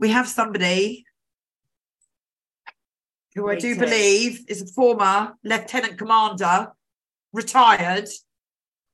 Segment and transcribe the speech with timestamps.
[0.00, 1.04] we have somebody
[3.34, 3.80] who I do Waiting.
[3.80, 6.72] believe is a former lieutenant commander,
[7.32, 8.08] retired.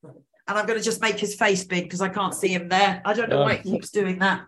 [0.03, 3.01] And I'm going to just make his face big because I can't see him there.
[3.03, 3.71] I don't know why it um.
[3.71, 4.41] keeps doing that.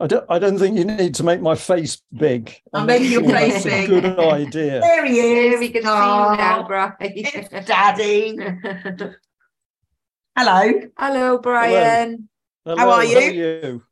[0.00, 2.52] I don't, I don't think you need to make my face big.
[2.72, 3.92] I'm I'm making your sure face that's big.
[3.92, 4.80] a good idea.
[4.80, 5.60] There he Here is.
[5.60, 6.94] we can see you now, oh, Brian.
[6.98, 8.36] it's Daddy.
[10.36, 10.72] Hello.
[10.98, 12.28] Hello, Brian.
[12.64, 13.20] Hello, How are you?
[13.20, 13.82] you?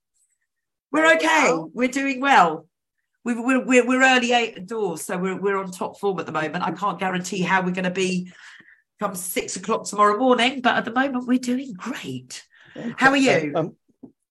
[0.93, 1.27] We're okay.
[1.27, 1.71] well.
[1.73, 2.67] We're doing well.
[3.25, 6.33] We've, we're, we're, we're early eight doors, so we're, we're on top form at the
[6.33, 6.65] moment.
[6.65, 8.33] I can't guarantee how we're going to be
[9.01, 12.45] come six o'clock tomorrow morning, but at the moment we're doing great.
[12.97, 13.53] How are you?
[13.55, 13.77] Um,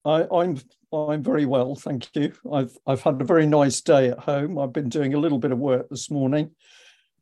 [0.06, 0.58] I, I'm
[0.94, 2.34] I'm very well, thank you.
[2.52, 4.58] I've I've had a very nice day at home.
[4.58, 6.52] I've been doing a little bit of work this morning.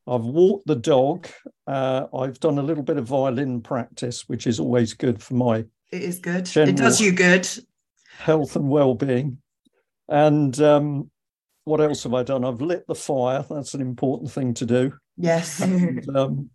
[0.07, 1.27] I've walked the dog.
[1.67, 5.65] Uh, I've done a little bit of violin practice, which is always good for my
[5.91, 6.49] It is good.
[6.55, 7.47] It does you good.
[8.19, 9.37] Health and well-being.
[10.09, 11.09] And um,
[11.63, 12.43] what else have I done?
[12.43, 13.45] I've lit the fire.
[13.49, 14.93] That's an important thing to do.
[15.17, 15.61] Yes.
[15.69, 16.49] And, um,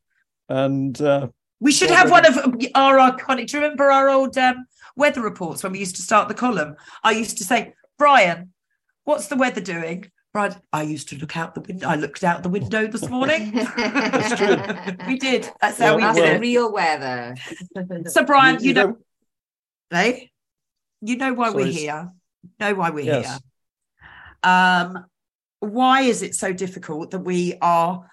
[0.49, 1.29] and uh,
[1.61, 2.37] We should have one of
[2.75, 3.47] our iconic.
[3.49, 6.77] Do you remember our old um, weather reports when we used to start the column?
[7.03, 8.53] I used to say, Brian,
[9.05, 10.11] what's the weather doing?
[10.35, 11.89] Brian, I used to look out the window.
[11.89, 13.53] I looked out the window this morning.
[13.77, 14.97] That's true.
[15.07, 15.49] we did.
[15.61, 16.41] That's how Well, we That's did it.
[16.41, 17.37] real weather.
[18.09, 18.97] So, Brian, you, know, know,
[19.93, 20.27] eh?
[21.05, 22.13] You know why So we're here.
[22.59, 23.27] Know why we're Yes.
[23.29, 23.39] here.
[24.43, 25.07] Um,
[25.61, 28.09] why is it so difficult that we are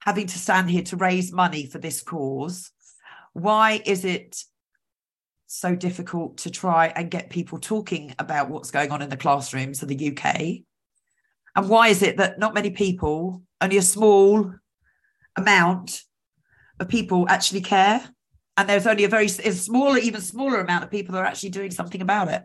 [0.00, 2.70] having to stand here to raise money for this cause?
[3.32, 4.44] Why is it
[5.46, 9.82] so difficult to try and get people talking about what's going on in the classrooms
[9.82, 10.62] of the UK?
[11.56, 14.52] And why is it that not many people, only a small
[15.36, 16.02] amount
[16.78, 18.02] of people actually care?
[18.56, 21.26] And there's only a very s- a smaller, even smaller amount of people that are
[21.26, 22.42] actually doing something about it.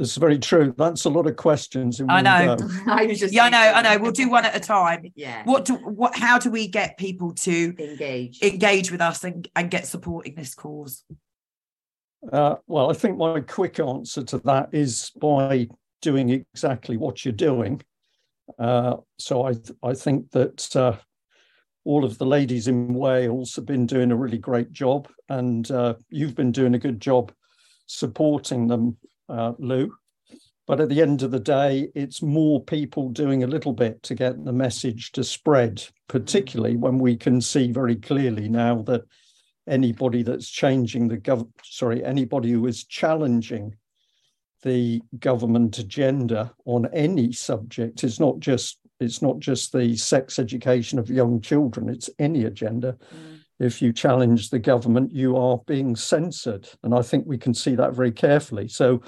[0.00, 0.74] it's very true.
[0.76, 2.00] That's a lot of questions.
[2.00, 2.56] In I know.
[2.86, 4.02] I was just Yeah, I know, I know.
[4.02, 5.12] We'll do one at a time.
[5.14, 5.42] Yeah.
[5.44, 8.42] What do what how do we get people to Engage.
[8.42, 11.04] engage with us and, and get supporting this cause?
[12.32, 15.68] Uh, well, I think my quick answer to that is by
[16.02, 17.82] doing exactly what you're doing.
[18.58, 20.96] Uh, so I th- I think that uh,
[21.84, 25.94] all of the ladies in Wales have been doing a really great job, and uh,
[26.10, 27.32] you've been doing a good job
[27.86, 28.96] supporting them,
[29.28, 29.92] uh, Lou.
[30.66, 34.14] But at the end of the day, it's more people doing a little bit to
[34.14, 39.02] get the message to spread, particularly when we can see very clearly now that
[39.68, 43.74] anybody that's changing the gov sorry anybody who is challenging
[44.62, 48.04] the government agenda on any subject.
[48.04, 51.88] Is not just it's not just the sex education of young children.
[51.88, 52.96] It's any agenda.
[53.14, 53.40] Mm.
[53.58, 57.74] if you challenge the government you are being censored and i think we can see
[57.74, 58.68] that very carefully.
[58.68, 59.02] So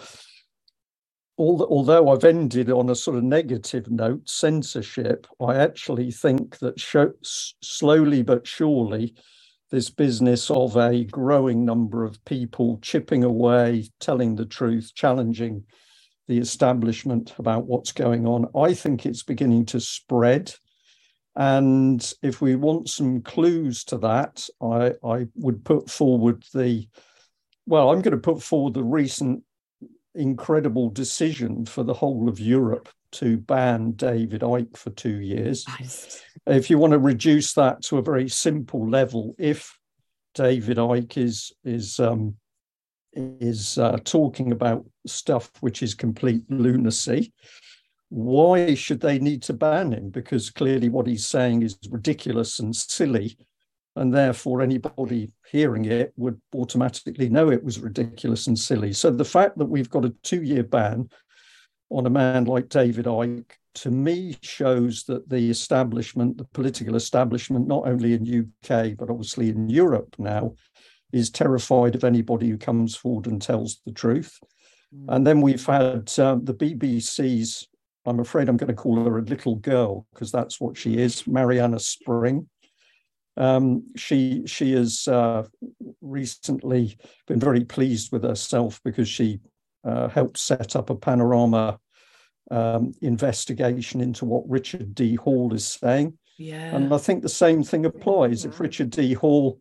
[1.38, 6.78] although i've ended on a sort of negative note censorship i actually think that
[7.62, 9.14] slowly but surely
[9.72, 15.64] this business of a growing number of people chipping away, telling the truth, challenging
[16.28, 18.46] the establishment about what's going on.
[18.54, 20.54] I think it's beginning to spread.
[21.34, 26.86] And if we want some clues to that, I, I would put forward the,
[27.64, 29.42] well, I'm going to put forward the recent
[30.14, 35.66] incredible decision for the whole of Europe to ban David Icke for two years
[36.46, 39.78] if you want to reduce that to a very simple level, if
[40.34, 42.36] David Icke is is um,
[43.12, 47.32] is uh, talking about stuff which is complete lunacy,
[48.08, 50.10] why should they need to ban him?
[50.10, 53.36] Because clearly what he's saying is ridiculous and silly,
[53.94, 58.92] and therefore anybody hearing it would automatically know it was ridiculous and silly.
[58.92, 61.08] So the fact that we've got a two-year ban
[61.92, 67.66] on a man like David Icke to me shows that the establishment, the political establishment,
[67.66, 70.54] not only in UK but obviously in Europe now,
[71.12, 74.38] is terrified of anybody who comes forward and tells the truth.
[75.08, 77.66] And then we've had um, the BBC's.
[78.04, 81.26] I'm afraid I'm going to call her a little girl because that's what she is,
[81.26, 82.48] Marianna Spring.
[83.38, 85.44] Um, she she has uh,
[86.02, 89.40] recently been very pleased with herself because she
[89.84, 91.78] uh, helped set up a panorama
[92.52, 95.14] um, investigation into what Richard D.
[95.14, 96.18] Hall is saying.
[96.38, 96.76] Yeah.
[96.76, 98.44] And I think the same thing applies.
[98.44, 99.14] If Richard D.
[99.14, 99.58] Hall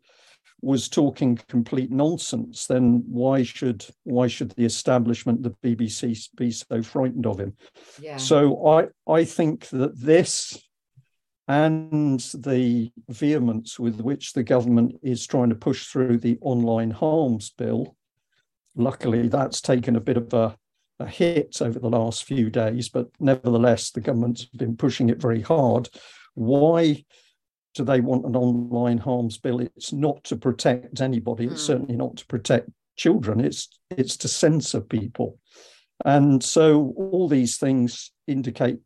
[0.61, 6.81] was talking complete nonsense, then why should why should the establishment, the BBC, be so
[6.81, 7.55] frightened of him?
[7.99, 8.17] Yeah.
[8.17, 10.61] So I I think that this
[11.47, 17.51] and the vehemence with which the government is trying to push through the online harms
[17.57, 17.95] bill.
[18.75, 20.55] Luckily, that's taken a bit of a,
[21.01, 25.42] a hit over the last few days, but nevertheless, the government's been pushing it very
[25.42, 25.89] hard.
[26.36, 27.03] Why
[27.74, 29.59] do they want an online harms bill?
[29.59, 31.45] It's not to protect anybody.
[31.45, 31.68] It's mm.
[31.68, 33.39] certainly not to protect children.
[33.39, 35.39] It's it's to censor people.
[36.06, 38.80] And so all these things indicate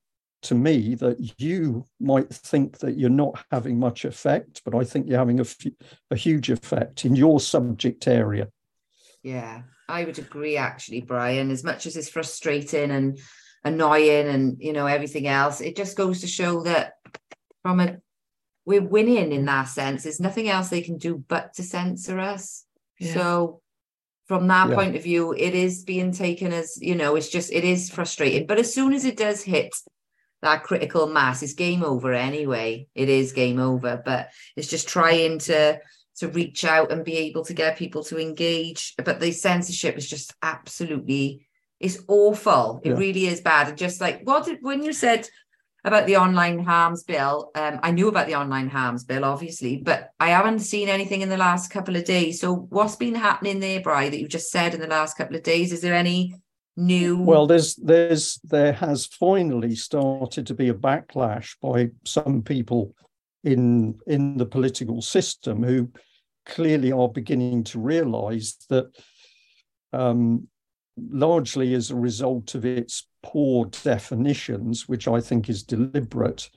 [0.44, 5.08] to me that you might think that you're not having much effect, but I think
[5.08, 5.46] you're having a,
[6.12, 8.50] a huge effect in your subject area.
[9.24, 11.52] Yeah, I would agree, actually, Brian.
[11.52, 13.20] As much as it's frustrating and
[13.64, 16.94] annoying and you know everything else, it just goes to show that
[17.62, 17.98] from a
[18.66, 20.04] we're winning in that sense.
[20.04, 22.66] There's nothing else they can do but to censor us.
[23.00, 23.14] Yeah.
[23.14, 23.62] So
[24.28, 24.76] from that yeah.
[24.76, 28.48] point of view, it is being taken as, you know, it's just, it is frustrating.
[28.48, 29.76] But as soon as it does hit
[30.42, 32.88] that critical mass, it's game over anyway.
[32.96, 35.80] It is game over, but it's just trying to
[36.18, 38.94] to reach out and be able to get people to engage.
[39.04, 41.48] But the censorship is just absolutely,
[41.80, 42.82] it's awful.
[42.84, 42.98] It yeah.
[42.98, 43.70] really is bad.
[43.70, 45.28] And just like what did when you said
[45.86, 47.52] about the online harms bill.
[47.56, 51.30] Um, I knew about the online harms bill, obviously, but I haven't seen anything in
[51.30, 52.42] the last couple of days.
[52.42, 55.44] So, what's been happening there, Bry, that you just said in the last couple of
[55.44, 55.72] days?
[55.72, 56.34] Is there any
[56.76, 57.22] new?
[57.22, 62.96] Well, there's there's there has finally started to be a backlash by some people
[63.46, 65.90] in in the political system who
[66.46, 68.88] clearly are beginning to realise that
[69.94, 70.48] um,
[70.98, 76.50] largely as a result of its poor definitions, which I think is deliberate,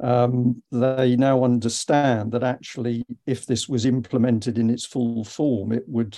[0.00, 5.84] um, they now understand that actually, if this was implemented in its full form, it
[5.88, 6.16] would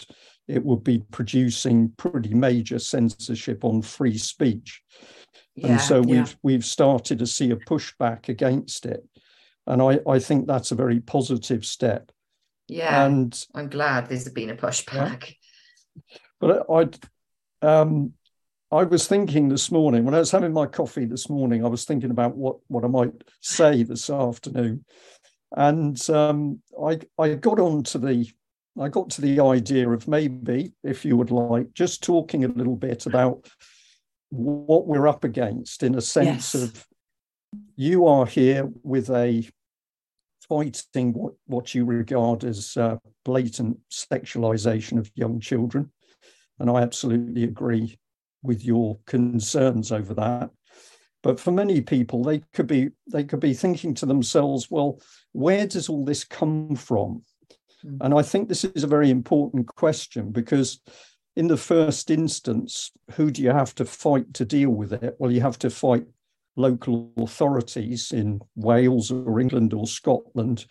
[0.48, 4.82] it would be producing pretty major censorship on free speech.
[5.54, 6.34] Yeah, and so we've yeah.
[6.42, 9.02] we've started to see a pushback against it.
[9.70, 12.10] And I, I think that's a very positive step.
[12.66, 13.06] Yeah.
[13.06, 15.36] And I'm glad there's been a pushback.
[15.94, 16.18] Yeah.
[16.40, 16.98] But I'd
[17.62, 18.14] um,
[18.72, 21.64] I was thinking this morning when I was having my coffee this morning.
[21.64, 24.84] I was thinking about what what I might say this afternoon,
[25.56, 28.30] and um, I I got on to the
[28.80, 32.76] I got to the idea of maybe, if you would like, just talking a little
[32.76, 33.48] bit about
[34.30, 36.62] what we're up against in a sense yes.
[36.62, 36.86] of
[37.76, 39.48] you are here with a
[40.50, 45.90] fighting what, what you regard as uh, blatant sexualization of young children.
[46.58, 47.98] And I absolutely agree
[48.42, 50.50] with your concerns over that.
[51.22, 55.00] But for many people, they could be they could be thinking to themselves, well,
[55.32, 57.22] where does all this come from?
[57.84, 57.98] Mm.
[58.00, 60.80] And I think this is a very important question because
[61.36, 65.14] in the first instance, who do you have to fight to deal with it?
[65.18, 66.06] Well, you have to fight
[66.60, 70.66] local authorities in Wales or England or Scotland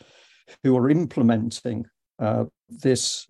[0.64, 1.86] who are implementing
[2.20, 3.28] uh, this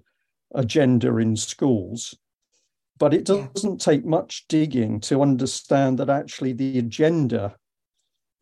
[0.56, 2.16] agenda in schools.
[2.98, 7.56] But it doesn't take much digging to understand that actually the agenda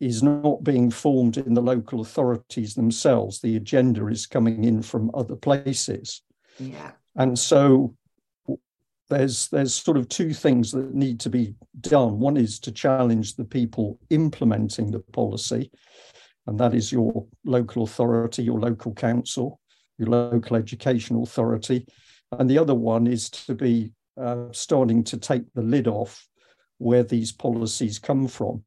[0.00, 3.40] is not being formed in the local authorities themselves.
[3.40, 6.22] The agenda is coming in from other places.
[6.58, 6.92] Yeah.
[7.16, 7.94] And so
[9.10, 12.18] there's there's sort of two things that need to be done.
[12.18, 15.70] One is to challenge the people implementing the policy,
[16.46, 19.60] and that is your local authority, your local council,
[19.98, 21.86] your local education authority.
[22.32, 26.26] And the other one is to be uh, starting to take the lid off
[26.78, 28.64] where these policies come from.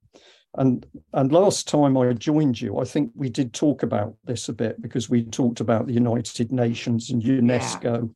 [0.58, 4.54] And and last time I joined you, I think we did talk about this a
[4.54, 8.08] bit because we talked about the United Nations and UNESCO, yeah.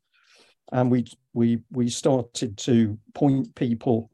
[0.72, 4.10] And we we we started to point people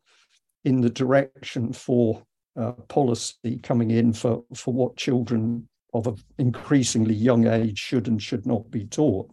[0.64, 2.22] in the direction for
[2.56, 8.22] uh, policy coming in for for what children of an increasingly young age should and
[8.22, 9.30] should not be taught.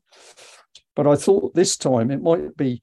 [0.95, 2.81] But I thought this time it might be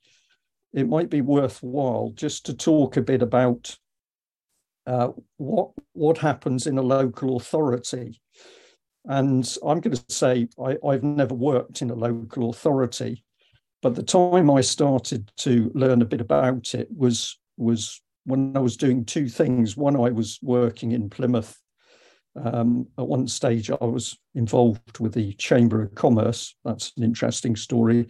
[0.73, 3.77] it might be worthwhile just to talk a bit about
[4.87, 8.21] uh, what what happens in a local authority.
[9.05, 13.25] And I'm going to say I, I've never worked in a local authority,
[13.83, 18.61] but the time I started to learn a bit about it was was when I
[18.61, 19.77] was doing two things.
[19.77, 21.57] One, I was working in Plymouth.
[22.35, 26.55] Um, at one stage, I was involved with the Chamber of Commerce.
[26.65, 28.09] That's an interesting story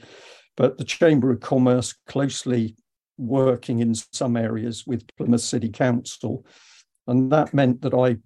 [0.57, 2.77] but the Chamber of Commerce closely
[3.19, 6.45] working in some areas with Plymouth City Council.
[7.07, 8.17] And that meant that I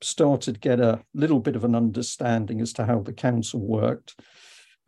[0.00, 4.20] started to get a little bit of an understanding as to how the council worked.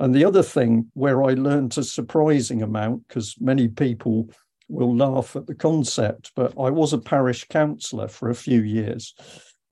[0.00, 4.30] And the other thing where I learned a surprising amount, because many people
[4.68, 9.14] will laugh at the concept, but I was a parish councillor for a few years.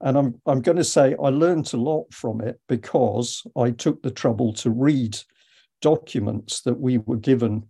[0.00, 4.02] And I'm I'm going to say I learned a lot from it because I took
[4.02, 5.18] the trouble to read
[5.80, 7.64] documents that we were given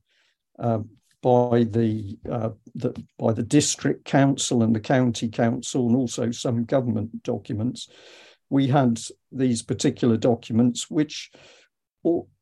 [0.58, 0.80] uh,
[1.22, 6.64] by the, uh, the by the district council and the county council, and also some
[6.64, 7.88] government documents.
[8.50, 9.00] We had
[9.30, 11.30] these particular documents, which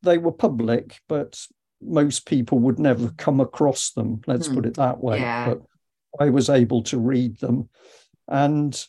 [0.03, 1.39] they were public, but
[1.81, 4.21] most people would never come across them.
[4.27, 4.55] Let's hmm.
[4.55, 5.19] put it that way.
[5.19, 5.49] Yeah.
[5.49, 5.61] But
[6.19, 7.69] I was able to read them,
[8.27, 8.85] and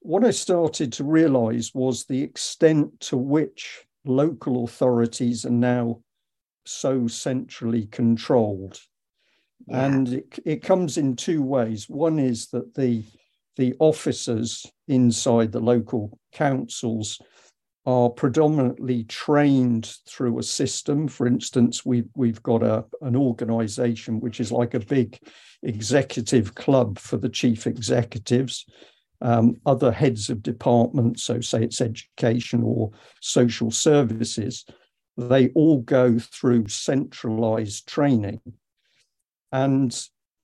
[0.00, 6.00] what I started to realize was the extent to which local authorities are now
[6.64, 8.78] so centrally controlled.
[9.66, 9.86] Yeah.
[9.86, 11.88] And it, it comes in two ways.
[11.88, 13.04] One is that the
[13.56, 17.20] the officers inside the local councils
[17.88, 21.08] are predominantly trained through a system.
[21.08, 25.18] For instance, we've, we've got a, an organization which is like a big
[25.62, 28.66] executive club for the chief executives
[29.20, 32.90] um, other heads of departments, so say it's education or
[33.20, 34.64] social services,
[35.16, 38.40] they all go through centralized training.
[39.50, 39.98] And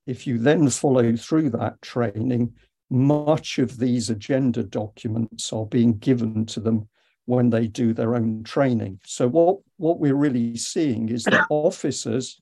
[0.06, 2.54] if you then follow through that training,
[2.90, 6.88] much of these agenda documents are being given to them
[7.26, 9.00] when they do their own training.
[9.04, 12.40] So what, what we're really seeing is that officers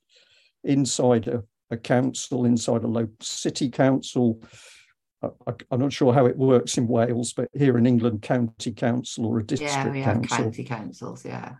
[0.64, 4.42] inside a, a council, inside a local city council,
[5.22, 9.26] I, am not sure how it works in Wales, but here in England, county council
[9.26, 10.36] or a district yeah, we council.
[10.36, 11.54] have county councils, yeah.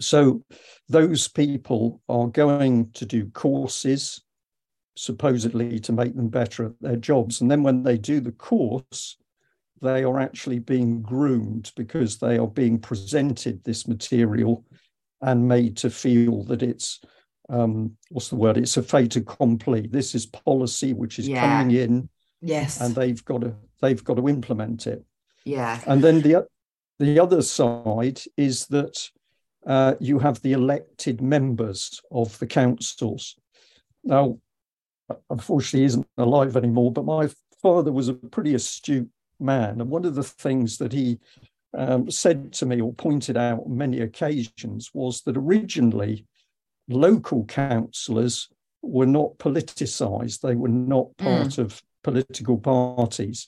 [0.00, 0.42] So
[0.88, 4.20] those people are going to do courses,
[4.96, 7.40] supposedly to make them better at their jobs.
[7.40, 9.16] And then when they do the course,
[9.82, 14.64] they are actually being groomed because they are being presented this material
[15.20, 17.00] and made to feel that it's
[17.48, 18.56] um, what's the word?
[18.56, 19.86] It's a fait accompli.
[19.86, 21.40] This is policy which is yeah.
[21.40, 22.08] coming in
[22.42, 22.80] Yes.
[22.80, 25.02] And they've got to they've got to implement it.
[25.44, 25.80] Yeah.
[25.86, 26.46] And then the
[26.98, 28.98] the other side is that
[29.64, 33.36] uh, you have the elected members of the councils.
[34.02, 34.38] Now,
[35.30, 37.28] unfortunately, he isn't alive anymore, but my
[37.62, 39.08] father was a pretty astute
[39.42, 39.80] man.
[39.80, 41.18] And one of the things that he
[41.74, 46.26] um, said to me or pointed out on many occasions was that originally
[46.88, 48.48] local councillors
[48.82, 51.24] were not politicized, they were not hmm.
[51.24, 51.58] part mm.
[51.58, 53.46] of political parties.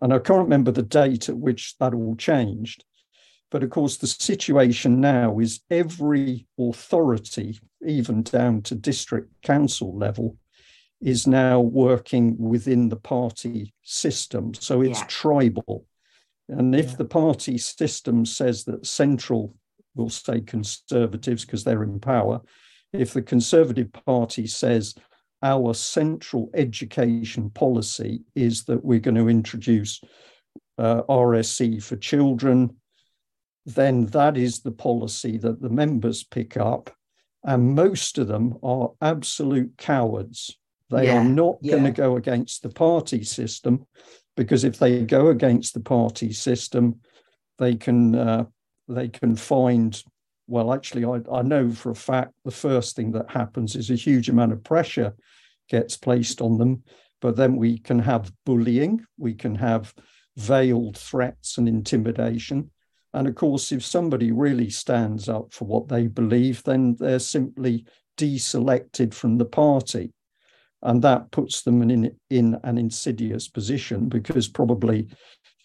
[0.00, 2.84] And I can't remember the date at which that all changed.
[3.50, 10.36] But of course, the situation now is every authority, even down to district council level,
[11.02, 14.54] is now working within the party system.
[14.54, 15.06] So it's yeah.
[15.08, 15.84] tribal.
[16.48, 16.96] And if yeah.
[16.96, 19.56] the party system says that central
[19.94, 22.40] will say conservatives because they're in power,
[22.92, 24.94] if the Conservative Party says
[25.42, 30.00] our central education policy is that we're going to introduce
[30.78, 32.76] uh, RSE for children,
[33.66, 36.90] then that is the policy that the members pick up.
[37.44, 40.56] And most of them are absolute cowards.
[40.92, 41.72] They yeah, are not yeah.
[41.72, 43.86] going to go against the party system
[44.36, 47.00] because if they go against the party system,
[47.58, 48.44] they can uh,
[48.88, 50.00] they can find
[50.46, 53.94] well, actually, I, I know for a fact the first thing that happens is a
[53.94, 55.14] huge amount of pressure
[55.68, 56.82] gets placed on them.
[57.22, 59.94] But then we can have bullying, we can have
[60.36, 62.70] veiled threats and intimidation.
[63.14, 67.86] And of course, if somebody really stands up for what they believe, then they're simply
[68.18, 70.12] deselected from the party.
[70.82, 75.08] And that puts them in, in an insidious position because probably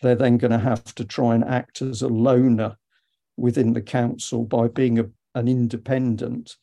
[0.02, 2.78] they're then going to have to try and act as a loner
[3.36, 5.06] within the council by being a,
[5.36, 6.56] an independent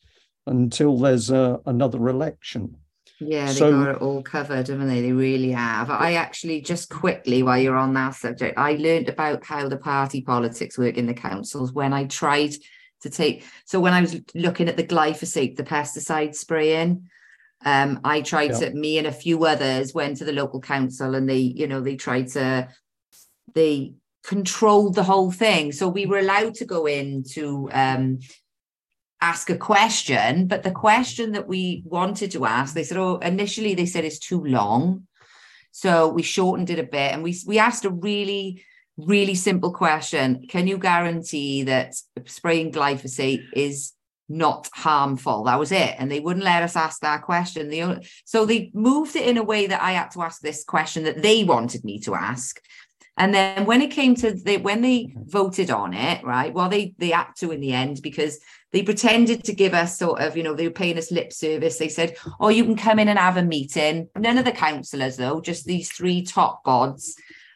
[0.47, 2.77] until there's a, another election.
[3.19, 5.01] Yeah, they so, got it all covered, haven't they?
[5.01, 5.89] They really have.
[5.89, 10.21] I actually just quickly, while you're on that subject, I learned about how the party
[10.21, 12.55] politics work in the councils when I tried
[13.01, 13.45] to take.
[13.65, 17.09] So when I was looking at the glyphosate, the pesticide spraying,
[17.65, 18.69] um, I tried yeah.
[18.69, 18.73] to.
[18.73, 21.95] Me and a few others went to the local council, and they, you know, they
[21.95, 22.69] tried to.
[23.53, 25.71] They controlled the whole thing.
[25.71, 28.19] So we were allowed to go into um,
[29.21, 33.73] ask a question, but the question that we wanted to ask, they said, oh, initially
[33.73, 35.07] they said it's too long.
[35.71, 38.63] So we shortened it a bit and we, we asked a really,
[38.97, 40.45] really simple question.
[40.47, 41.95] Can you guarantee that
[42.25, 43.93] spraying glyphosate is
[44.27, 45.43] not harmful?
[45.43, 45.95] That was it.
[45.97, 47.69] And they wouldn't let us ask that question.
[47.69, 51.03] They, so they moved it in a way that I had to ask this question
[51.03, 52.59] that they wanted me to ask.
[53.17, 56.53] And then when it came to the when they voted on it, right?
[56.53, 58.39] Well, they they had to in the end because
[58.73, 61.77] they pretended to give us sort of, you know, they were paying us lip service.
[61.77, 64.09] They said, Oh, you can come in and have a meeting.
[64.17, 67.15] None of the councillors, though, just these three top gods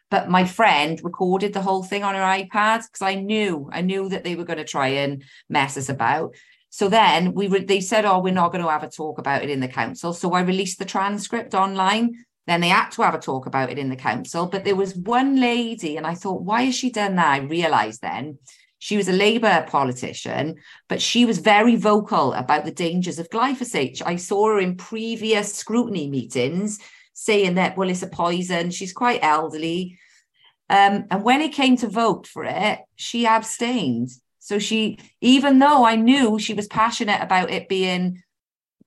[0.09, 4.09] But my friend recorded the whole thing on her iPad because I knew, I knew
[4.09, 6.35] that they were going to try and mess us about.
[6.69, 9.43] So then we were, they said, oh, we're not going to have a talk about
[9.43, 10.13] it in the council.
[10.13, 12.25] So I released the transcript online.
[12.47, 14.45] Then they had to have a talk about it in the council.
[14.47, 17.33] But there was one lady, and I thought, why has she done that?
[17.33, 18.37] I realized then
[18.79, 20.55] she was a Labour politician,
[20.87, 24.01] but she was very vocal about the dangers of glyphosate.
[24.05, 26.79] I saw her in previous scrutiny meetings
[27.13, 28.71] saying that, well, it's a poison.
[28.71, 29.99] She's quite elderly.
[30.69, 34.11] Um, and when it came to vote for it, she abstained.
[34.39, 38.23] So she, even though I knew she was passionate about it being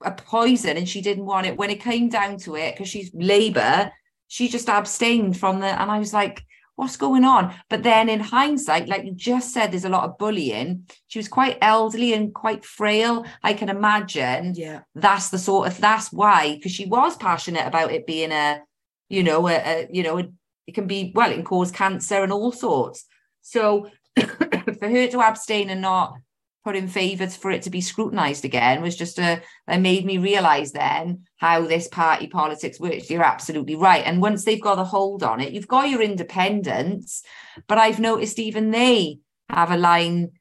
[0.01, 3.11] a poison and she didn't want it, when it came down to it, because she's
[3.13, 3.91] Labour,
[4.27, 5.67] she just abstained from the.
[5.67, 6.43] And I was like,
[6.75, 7.53] what's going on?
[7.69, 10.87] But then in hindsight, like you just said, there's a lot of bullying.
[11.07, 13.25] She was quite elderly and quite frail.
[13.43, 14.55] I can imagine.
[14.55, 14.81] Yeah.
[14.95, 18.61] That's the sort of that's why, because she was passionate about it being a,
[19.07, 20.27] you know, a, a you know, a,
[20.65, 23.05] it can be well, it can cause cancer and all sorts.
[23.41, 23.89] So
[24.79, 26.15] for her to abstain and not
[26.63, 30.17] put in favours for it to be scrutinised again was just a that made me
[30.17, 33.09] realise then how this party politics works.
[33.09, 34.03] You're absolutely right.
[34.05, 37.23] And once they've got a hold on it, you've got your independence,
[37.67, 40.31] but I've noticed even they have a line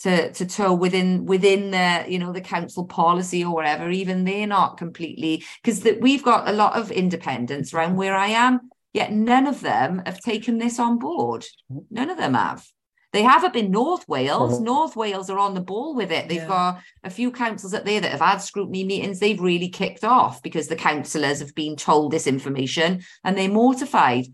[0.00, 3.90] to to toe within within the you know the council policy or whatever.
[3.90, 8.28] Even they're not completely because that we've got a lot of independence around where I
[8.28, 8.70] am.
[8.92, 11.44] Yet none of them have taken this on board.
[11.90, 12.64] None of them have.
[13.14, 14.54] They haven't been North Wales.
[14.54, 14.62] Uh-huh.
[14.64, 16.28] North Wales are on the ball with it.
[16.28, 16.48] They've Yeah.
[16.48, 19.20] got a few councils up there that have had scrutiny meetings.
[19.20, 24.26] They've really kicked off because the councillors have been told this information and they're mortified.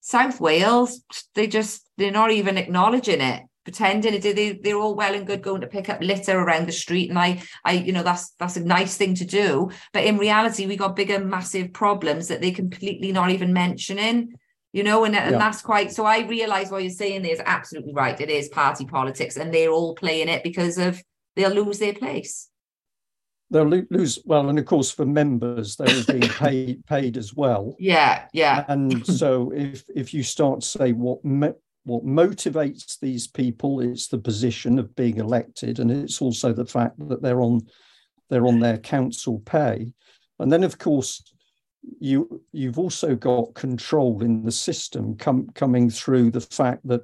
[0.00, 1.02] South Wales,
[1.34, 4.22] they just they're not even acknowledging it, pretending it.
[4.22, 7.18] They, they're all well and good going to pick up litter around the street, and
[7.18, 9.70] I, I, you know, that's that's a nice thing to do.
[9.92, 14.34] But in reality, we got bigger, massive problems that they're completely not even mentioning
[14.72, 15.38] you know, and, and Yeah.
[15.38, 18.18] that's quite so I realize what you're saying there is absolutely right.
[18.20, 21.00] It is party politics, and they're all playing it because of
[21.36, 22.48] they'll lose their place.
[23.50, 27.76] They'll lose well, and of course for members they're being paid paid as well.
[27.78, 33.26] Yeah, yeah, And so if if you start to say what mo- what motivates these
[33.26, 37.60] people, it's the position of being elected, and it's also the fact that they're on
[38.30, 39.92] they're on their council pay,
[40.38, 41.22] and then of course
[42.00, 47.02] you you've also got control in the system com- coming through the fact that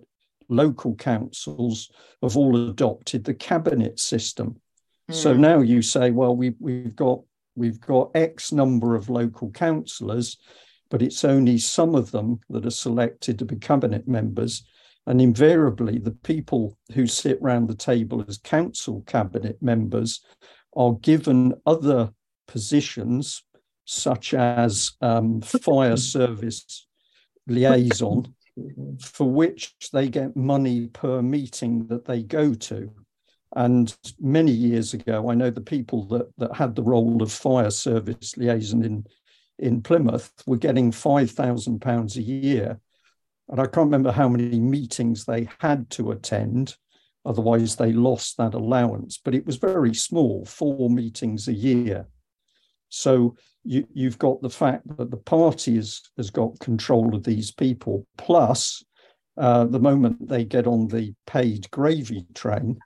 [0.49, 1.91] local councils
[2.23, 4.57] have all adopted the cabinet system.
[5.11, 5.38] So Mm.
[5.41, 7.21] now you say, well, we we've got
[7.57, 10.37] we've got X number of local councillors,
[10.91, 14.62] but it's only some of them that are selected to be cabinet members.
[15.07, 20.21] And invariably, the people who sit round the table as council cabinet members
[20.77, 22.12] are given other
[22.47, 23.43] positions,
[23.90, 26.87] such as um, fire service
[27.46, 28.35] liaison,
[29.01, 32.90] for which they get money per meeting that they go to.
[33.57, 37.70] And many years ago, I know the people that, that had the role of fire
[37.70, 39.07] service liaison in,
[39.59, 42.79] in Plymouth were getting £5,000 a year.
[43.48, 46.77] And I can't remember how many meetings they had to attend,
[47.24, 49.18] otherwise, they lost that allowance.
[49.24, 52.07] But it was very small, four meetings a year.
[52.90, 53.37] So
[53.68, 58.07] you, you've got the fact that the party has, has got control of these people,
[58.16, 58.83] plus
[59.37, 62.78] uh, the moment they get on the paid gravy train,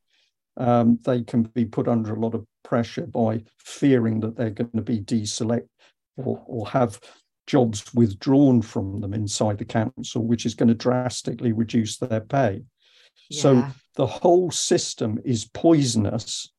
[0.56, 4.72] um, they can be put under a lot of pressure by fearing that they're going
[4.74, 5.68] to be deselect
[6.16, 6.98] or, or have
[7.46, 12.64] jobs withdrawn from them inside the council, which is going to drastically reduce their pay.
[13.30, 13.64] So
[13.94, 16.52] the whole system is poisonous.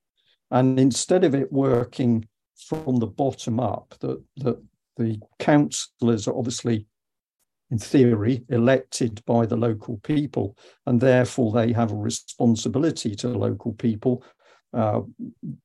[0.49, 4.61] And instead of it working from the bottom up, that that
[4.97, 6.85] the councillors are obviously,
[7.71, 13.73] in theory, elected by the local people, and therefore they have a responsibility to local
[13.73, 14.23] people,
[14.73, 15.01] uh,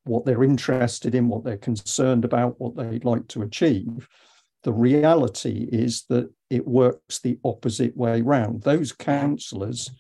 [0.05, 4.09] what they're interested in, what they're concerned about, what they'd like to achieve.
[4.63, 8.63] The reality is that it works the opposite way round.
[8.63, 9.91] Those councillors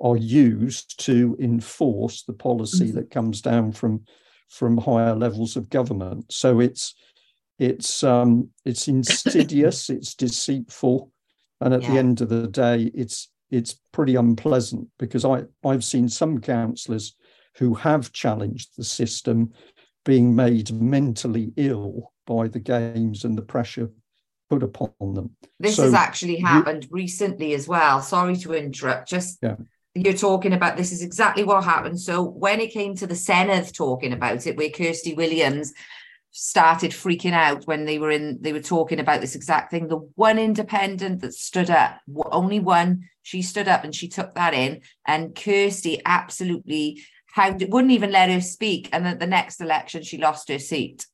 [0.00, 2.94] are used to enforce the policy Mhm.
[2.94, 4.04] that comes down from
[4.52, 6.30] from higher levels of government.
[6.30, 6.94] So it's
[7.58, 11.10] it's um, it's insidious, it's deceitful,
[11.60, 16.08] and at the end of the day, it's it's pretty unpleasant because I I've seen
[16.08, 17.16] some councillors
[17.56, 19.52] who have challenged the system
[20.04, 23.90] being made mentally ill by the games and the pressure
[24.50, 25.30] put upon them.
[25.60, 28.02] This So has actually you- happened recently as well.
[28.02, 29.08] Sorry to interrupt.
[29.08, 29.56] Just Yeah.
[29.94, 32.00] You're talking about this is exactly what happened.
[32.00, 35.72] So when it came to the Senedd talking about it, where Kirsty Williams
[36.32, 39.98] started freaking out when they were in they were talking about this exact thing the
[40.14, 41.98] one independent that stood up
[42.32, 47.92] only one she stood up and she took that in and kirsty absolutely how wouldn't
[47.92, 51.06] even let her speak and at the next election she lost her seat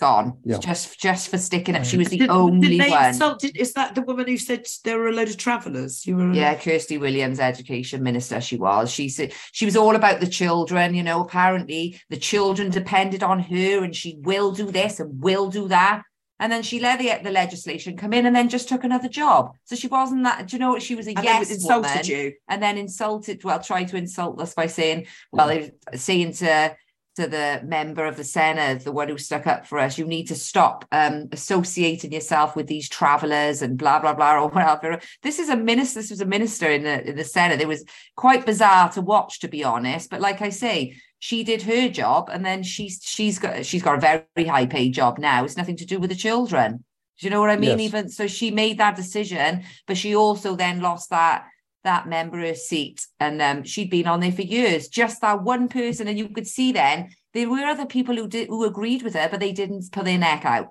[0.00, 0.58] gone yeah.
[0.58, 3.94] just just for sticking up she was the did, only did one insulted, is that
[3.94, 7.38] the woman who said there were a load of travelers you were yeah kirsty williams
[7.38, 12.00] education minister she was she said she was all about the children you know apparently
[12.10, 16.02] the children depended on her and she will do this and will do that
[16.40, 19.54] and then she let the, the legislation come in and then just took another job.
[19.64, 20.82] So she wasn't that, do you know what?
[20.82, 22.32] She was a and yes insulted woman, you.
[22.48, 26.76] And then insulted, well, tried to insult us by saying, well, saying to
[27.16, 30.24] to the member of the Senedd, the one who stuck up for us, you need
[30.28, 35.00] to stop um, associating yourself with these travelers and blah blah blah or whatever.
[35.22, 36.00] This is a minister.
[36.00, 37.60] This was a minister in the in the Senedd.
[37.60, 37.84] It was
[38.16, 40.10] quite bizarre to watch, to be honest.
[40.10, 43.96] But like I say, she did her job, and then she's she's got she's got
[43.96, 45.44] a very high paid job now.
[45.44, 46.84] It's nothing to do with the children.
[47.20, 47.78] Do you know what I mean?
[47.78, 47.88] Yes.
[47.88, 51.46] Even so, she made that decision, but she also then lost that
[51.84, 53.06] that member her seat.
[53.20, 56.08] And um, she'd been on there for years just that one person.
[56.08, 59.28] And you could see then there were other people who did who agreed with her
[59.30, 60.68] but they didn't put their neck out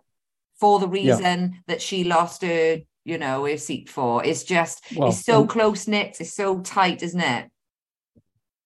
[0.59, 1.59] for the reason yeah.
[1.67, 4.25] that she lost her you know her seat for.
[4.25, 7.49] It's just well, it's so close knit it's so tight isn't it?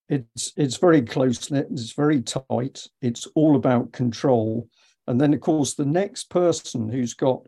[0.10, 2.88] It's it's very close knit it's very tight.
[3.02, 4.70] It's all about control.
[5.08, 7.46] And then of course the next person who's got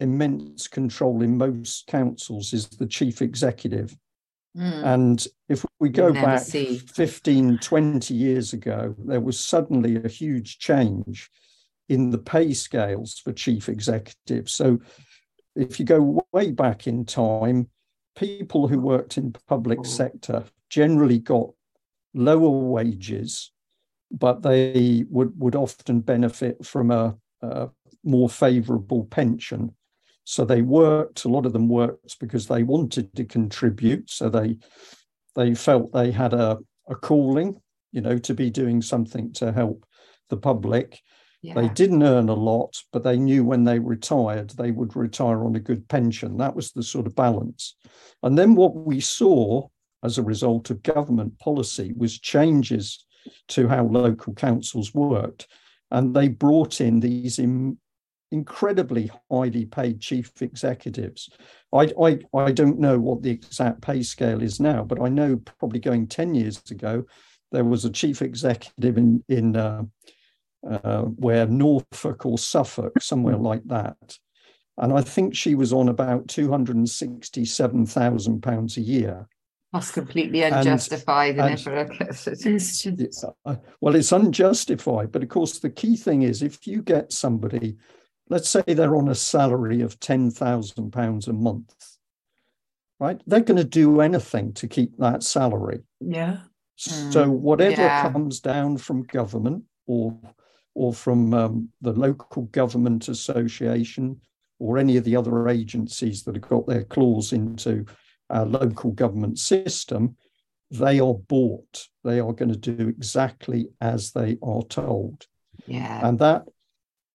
[0.00, 3.96] immense control in most councils is the chief executive
[4.56, 4.84] Mm.
[4.84, 6.78] And if we go back see.
[6.78, 11.30] 15, 20 years ago, there was suddenly a huge change
[11.88, 14.52] in the pay scales for chief executives.
[14.52, 14.80] So
[15.56, 17.68] if you go way back in time,
[18.16, 19.84] people who worked in public oh.
[19.84, 21.50] sector generally got
[22.14, 23.50] lower wages,
[24.10, 27.68] but they would, would often benefit from a, a
[28.04, 29.74] more favorable pension.
[30.24, 34.10] So they worked, a lot of them worked because they wanted to contribute.
[34.10, 34.56] So they
[35.36, 36.58] they felt they had a,
[36.88, 37.60] a calling,
[37.92, 39.84] you know, to be doing something to help
[40.30, 41.00] the public.
[41.42, 41.54] Yeah.
[41.54, 45.56] They didn't earn a lot, but they knew when they retired, they would retire on
[45.56, 46.38] a good pension.
[46.38, 47.76] That was the sort of balance.
[48.22, 49.68] And then what we saw
[50.02, 53.04] as a result of government policy was changes
[53.48, 55.46] to how local councils worked.
[55.90, 57.78] And they brought in these Im-
[58.30, 61.30] incredibly highly paid chief executives.
[61.72, 65.40] I, I, I don't know what the exact pay scale is now, but I know
[65.58, 67.04] probably going 10 years ago,
[67.52, 69.82] there was a chief executive in, in uh,
[70.68, 74.18] uh, where Norfolk or Suffolk, somewhere like that.
[74.78, 79.28] And I think she was on about £267,000 a year.
[79.72, 81.38] That's completely unjustified.
[81.38, 81.90] And, and,
[83.44, 85.10] uh, well, it's unjustified.
[85.12, 87.76] But of course, the key thing is if you get somebody
[88.28, 91.96] let's say they're on a salary of £10,000 a month,
[92.98, 93.20] right?
[93.26, 95.82] They're going to do anything to keep that salary.
[96.00, 96.38] Yeah.
[96.76, 98.10] So mm, whatever yeah.
[98.10, 100.18] comes down from government or
[100.74, 104.20] or from um, the local government association
[104.58, 107.84] or any of the other agencies that have got their claws into
[108.30, 110.16] our local government system,
[110.70, 111.88] they are bought.
[112.02, 115.26] They are going to do exactly as they are told.
[115.66, 116.06] Yeah.
[116.06, 116.44] And that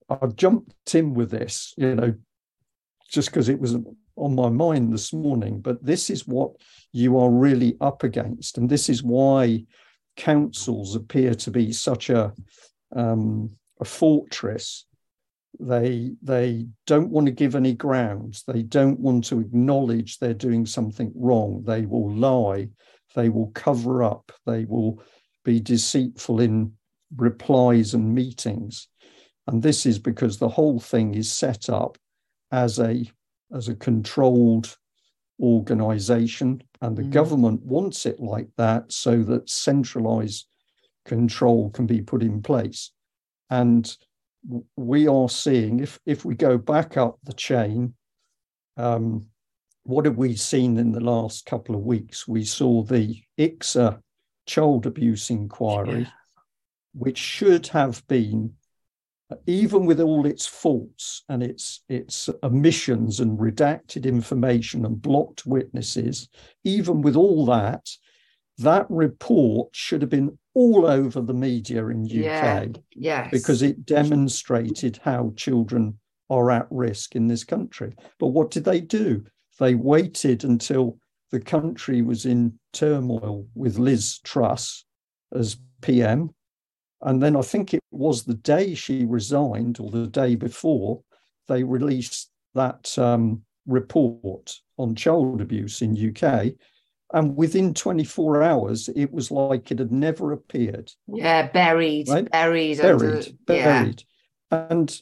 [0.09, 2.13] I've jumped in with this, you know,
[3.09, 3.75] just because it was
[4.15, 5.61] on my mind this morning.
[5.61, 6.51] But this is what
[6.91, 9.65] you are really up against, and this is why
[10.15, 12.33] councils appear to be such a
[12.95, 14.85] um, a fortress.
[15.59, 18.43] They they don't want to give any grounds.
[18.45, 21.63] They don't want to acknowledge they're doing something wrong.
[21.65, 22.69] They will lie.
[23.15, 24.31] They will cover up.
[24.45, 25.01] They will
[25.43, 26.73] be deceitful in
[27.15, 28.88] replies and meetings.
[29.49, 31.97] And this is because the whole thing is set up
[32.51, 33.09] as a
[33.51, 34.77] as a controlled
[35.41, 37.09] organization and the mm.
[37.09, 40.45] government wants it like that so that centralized
[41.03, 42.91] control can be put in place
[43.49, 43.97] and
[44.75, 47.95] we are seeing if if we go back up the chain
[48.77, 49.25] um,
[49.81, 53.99] what have we seen in the last couple of weeks we saw the IICSA
[54.45, 56.07] child abuse inquiry yeah.
[56.93, 58.53] which should have been
[59.45, 66.29] even with all its faults and its its omissions and redacted information and blocked witnesses,
[66.63, 67.87] even with all that,
[68.57, 72.11] that report should have been all over the media in UK.
[72.11, 73.29] Yeah, yes.
[73.31, 77.95] Because it demonstrated how children are at risk in this country.
[78.19, 79.23] But what did they do?
[79.59, 80.97] They waited until
[81.31, 84.85] the country was in turmoil with Liz Truss
[85.33, 86.31] as PM
[87.01, 91.01] And then I think it was the day she resigned or the day before
[91.47, 96.53] they released that um, report on child abuse in UK.
[97.13, 100.91] And within 24 hours, it was like it had never appeared.
[101.07, 102.29] Yeah, buried, Right?
[102.29, 104.03] buried, Buried, under, yeah, buried.
[104.51, 105.01] And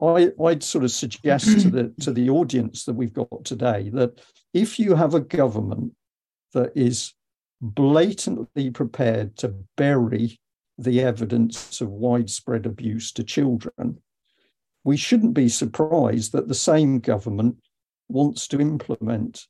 [0.00, 4.20] I, I'd sort of suggest to the to the audience that we've got today that
[4.52, 5.92] if you have a government
[6.54, 7.14] that is
[7.60, 10.40] blatantly prepared to bury
[10.82, 13.98] the evidence of widespread abuse to children,
[14.84, 17.56] we shouldn't be surprised that the same government
[18.08, 19.46] wants to implement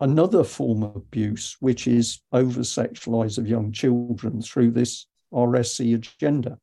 [0.00, 6.58] another form of abuse, which is over sexualize of young children through this RSE agenda.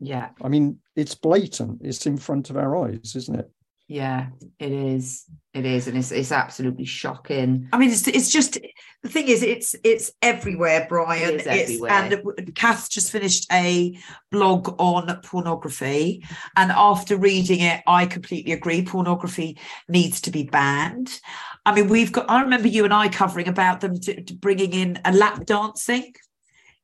[0.00, 3.50] yeah, I mean, it's blatant, it's in front of our eyes, isn't it?
[3.90, 4.28] Yeah.
[4.60, 7.68] It is, it is, and it's it's absolutely shocking.
[7.72, 8.56] I mean, it's it's just
[9.02, 11.34] the thing is, it's it's everywhere, Brian.
[11.34, 12.34] It is it's everywhere.
[12.38, 13.98] and Kath just finished a
[14.30, 16.24] blog on pornography,
[16.56, 18.84] and after reading it, I completely agree.
[18.84, 21.20] Pornography needs to be banned.
[21.66, 22.30] I mean, we've got.
[22.30, 26.12] I remember you and I covering about them to, to bringing in a lap dancing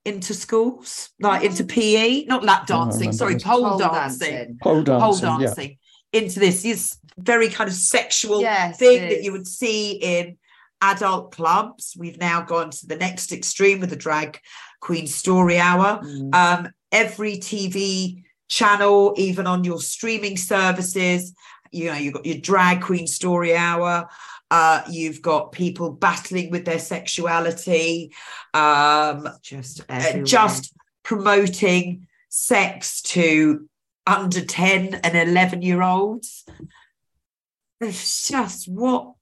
[0.04, 1.68] into schools, like into mm.
[1.68, 3.12] PE, not lap Oh, dancing.
[3.12, 4.58] Sorry, pole, Pole dancing dancing.
[4.60, 5.68] Pole dancing, pole yeah.
[6.12, 10.36] Into this is very kind of sexual Yes, thing that you would see in
[10.82, 11.94] adult clubs.
[11.98, 14.40] We've now gone to the next extreme with the drag
[14.80, 16.00] queen story hour.
[16.02, 16.34] Mm.
[16.34, 21.34] Um, every TV channel, even on your streaming services,
[21.72, 24.08] you know, you've got your drag queen story hour.
[24.50, 28.12] Uh, you've got people battling with their sexuality,
[28.54, 30.24] um, just uh, everywhere.
[30.24, 33.68] just promoting sex to
[34.06, 36.44] under 10 and 11 year olds.
[37.80, 39.12] It's just what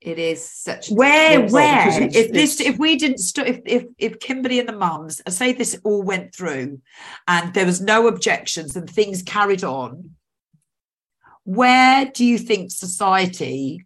[0.00, 2.14] it is such where where because subject.
[2.16, 5.52] it's- if this if we didn't st- if, if if kimberly and the mums say
[5.52, 6.80] this all went through
[7.28, 10.12] and there was no objections and things carried on
[11.44, 13.84] where do you think society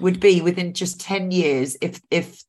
[0.00, 2.42] would be within just 10 years if if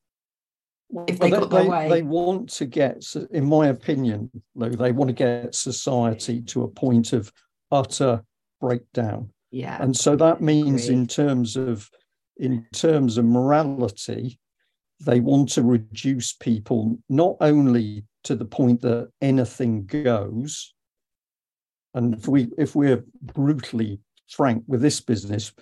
[1.08, 1.90] if they Well, got their way.
[1.90, 6.68] they want to get, in my opinion, though, they want to get society to a
[6.68, 7.32] point of
[7.72, 8.24] utter
[8.62, 9.30] breakdown.
[9.52, 11.90] yeah And so that means in terms of
[12.38, 14.40] in terms of morality,
[15.00, 20.74] they want to reduce people not only to the point that anything goes.
[21.94, 25.54] And if we if we're brutally frank with this business,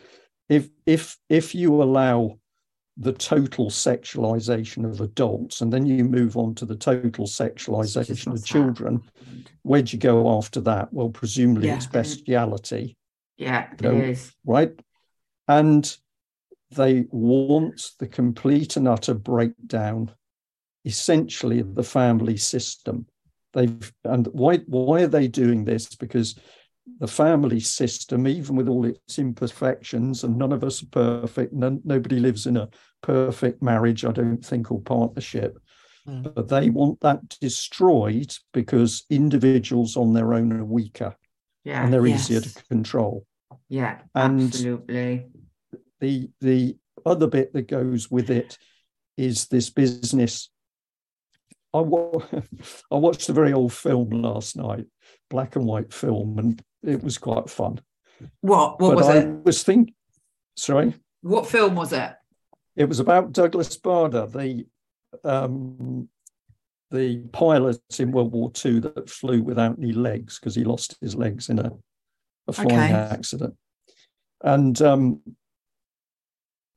[0.50, 2.40] if if if you allow
[2.98, 8.46] the total sexualization of adults and then you move on to the total sexualization of
[8.46, 9.02] children,
[9.64, 10.94] where'd you go after that?
[10.94, 11.76] Well, presumably Yeah.
[11.76, 12.98] it's bestiality
[13.38, 14.72] yeah it is right?
[15.48, 15.98] And
[16.72, 20.12] they want the complete and utter breakdown,
[20.86, 23.08] essentially, of the family system.
[23.54, 25.96] They've and why why are they doing this?
[25.96, 26.36] Because
[27.00, 31.82] the family system, even with all its imperfections, and none of us are perfect, none,
[31.84, 32.70] nobody lives in a
[33.02, 35.58] perfect marriage, I don't think, or partnership.
[36.08, 36.34] Mm.
[36.36, 41.16] But they want that destroyed because individuals on their own are weaker
[41.64, 42.30] yeah and they're Yes.
[42.30, 43.26] easier to control
[43.70, 45.28] yeah and- absolutely
[46.02, 48.58] the the other bit that goes with it
[49.16, 50.50] is this business.
[51.74, 52.22] I, wa-
[52.92, 54.86] I watched a very old film last night,
[55.30, 57.80] black and white film, and it was quite fun.
[58.42, 59.94] what what but was I it was think,
[60.56, 62.14] sorry, what film was it
[62.76, 64.66] it was about Douglas Bader, the
[65.24, 66.10] um,
[66.92, 71.16] the pilot in World War II that flew without any legs because he lost his
[71.16, 71.72] legs in a,
[72.48, 72.92] a flying Okay.
[72.92, 73.56] accident.
[74.44, 75.22] And um,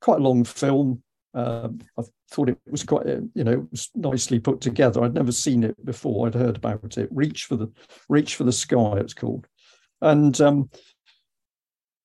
[0.01, 1.03] quite a long film.
[1.35, 5.03] Um, I thought it was quite, you know, it was nicely put together.
[5.03, 6.27] I'd never seen it before.
[6.27, 7.09] I'd heard about it.
[7.11, 7.71] Reach for the
[8.09, 8.95] Reach for the Sky.
[8.97, 9.47] It's called,
[10.01, 10.71] and um,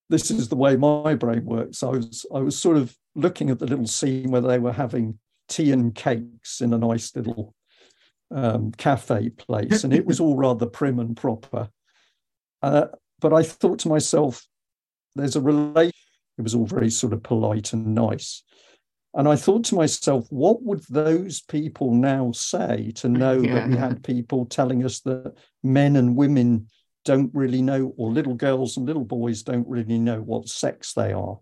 [0.09, 1.83] this is the way my brain works.
[1.83, 5.19] I was I was sort of looking at the little scene where they were having
[5.47, 7.53] tea and cakes in a nice little
[8.33, 11.69] um, cafe place, and it was all rather prim and proper.
[12.61, 12.87] Uh,
[13.19, 14.45] but I thought to myself,
[15.15, 15.91] there's a relation.
[16.37, 18.43] It was all very sort of polite and nice.
[19.13, 23.75] And I thought to myself, what would those people now say to know that we
[23.75, 26.67] had people telling us that men and women
[27.05, 31.13] don't really know, or little girls and little boys don't really know what sex they
[31.13, 31.39] are?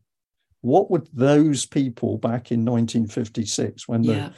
[0.62, 4.30] What would those people back in 1956, when the yeah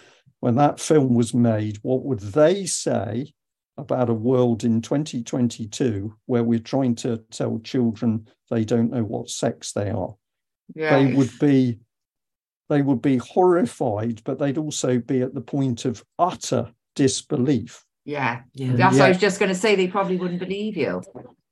[0.41, 3.34] when that film was made, what would they say
[3.77, 9.29] about a world in 2022 where we're trying to tell children they don't know what
[9.29, 10.15] sex they are?
[10.75, 11.79] yeah They would be
[12.69, 17.86] they would be horrified, but they'd also be at the point of utter disbelief.
[18.12, 18.41] Yeah.
[18.54, 18.74] Yeah.
[18.76, 19.02] That's Yeah.
[19.02, 19.76] what I was just going to say.
[19.76, 21.02] They probably wouldn't believe you.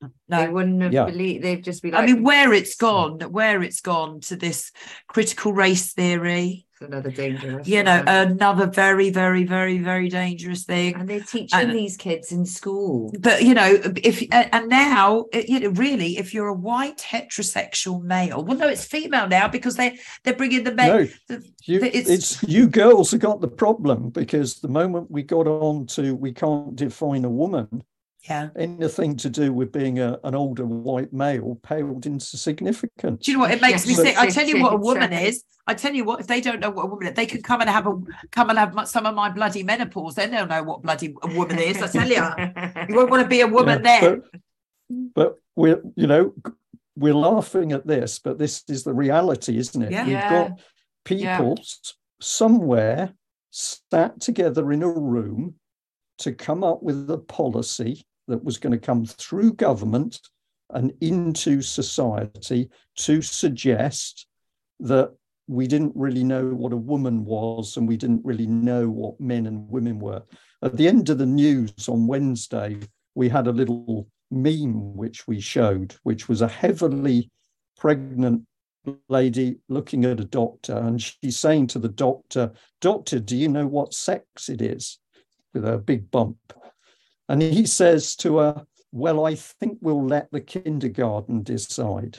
[0.01, 0.51] They No.
[0.51, 1.05] wouldn't have Yeah.
[1.05, 1.43] believed.
[1.43, 4.71] They'd just be like, I mean, where it's gone, where it's gone to this
[5.07, 7.67] critical race theory, it's another dangerous.
[7.67, 10.95] you know, isn't another very, very, very, very dangerous thing.
[10.95, 13.11] and they're teaching and- these kids in school.
[13.19, 18.43] But you know, if and now, you know, really, if you're a white heterosexual male,
[18.45, 20.87] well, no, it's female now because they they're bringing the men.
[20.87, 25.11] No, the- you, But it's- it's, you girls have got the problem because the moment
[25.11, 27.83] we got on to we can't define a woman,
[28.29, 28.49] yeah.
[28.55, 33.25] anything to do with being a, an older white male paled into significance.
[33.25, 33.51] Do you know what?
[33.51, 34.01] It makes me Yes.
[34.03, 34.17] sick.
[34.17, 35.43] I tell you what a woman is.
[35.67, 37.61] I tell you what, if they don't know what a woman is, they could come
[37.61, 37.93] and have a
[38.31, 40.15] come and have my- some of my bloody menopause.
[40.15, 41.81] Then they'll know what bloody a woman is.
[41.81, 44.21] I tell you, you won't want to be a woman Yeah, then.
[44.31, 46.33] But, but we're, you know,
[46.95, 49.91] we're laughing at this, but this is the reality, isn't it?
[49.91, 50.03] Yeah.
[50.03, 50.29] We've Yeah.
[50.49, 50.59] got
[51.05, 53.13] people s- somewhere
[53.51, 55.55] sat together in a room
[56.19, 60.19] to come up with a policy that was going to come through government
[60.71, 64.27] and into society to suggest
[64.79, 65.11] that
[65.47, 69.47] we didn't really know what a woman was and we didn't really know what men
[69.47, 70.21] and women were.
[70.61, 72.77] At the end of the news on Wednesday,
[73.15, 77.31] we had a little meme which we showed, which was a heavily
[77.77, 78.43] pregnant
[79.07, 83.65] lady looking at a doctor and she's saying to the doctor, Doctor, do you know
[83.65, 84.99] what sex it is?
[85.53, 86.37] With a big bump.
[87.29, 92.17] And he says to her, Well, I think we'll let the kindergarten decide.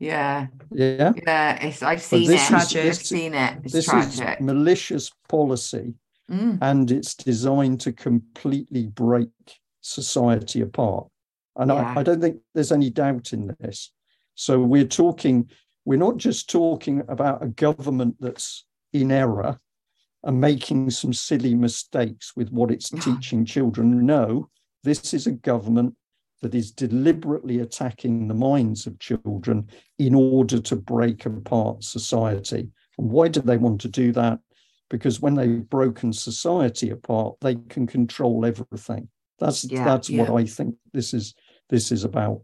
[0.00, 1.12] yeah, Yeah.
[1.26, 1.64] yeah.
[1.66, 2.54] It's, I've seen this it.
[2.56, 3.58] is- this- seen it.
[3.64, 4.40] It's this tragic.
[4.40, 5.94] is malicious policy
[6.30, 6.58] Mm.
[6.62, 9.30] and it's designed to completely break
[9.80, 11.08] society apart.
[11.56, 11.92] And Yeah.
[11.96, 13.92] I, I don't think there's any doubt in this.
[14.36, 15.50] So we're talking,
[15.84, 19.58] we're not just talking about a government that's in error
[20.24, 24.04] and making some silly mistakes with what it's teaching children.
[24.04, 24.48] No,
[24.84, 25.94] this is a government
[26.42, 32.68] that is deliberately attacking the minds of children in order to break apart society.
[32.98, 34.38] And why do they want to do that?
[34.88, 39.08] Because when they've broken society apart, they can control everything.
[39.38, 40.30] That's Yeah, that's what.
[40.30, 41.34] I think this is
[41.68, 42.42] this is about.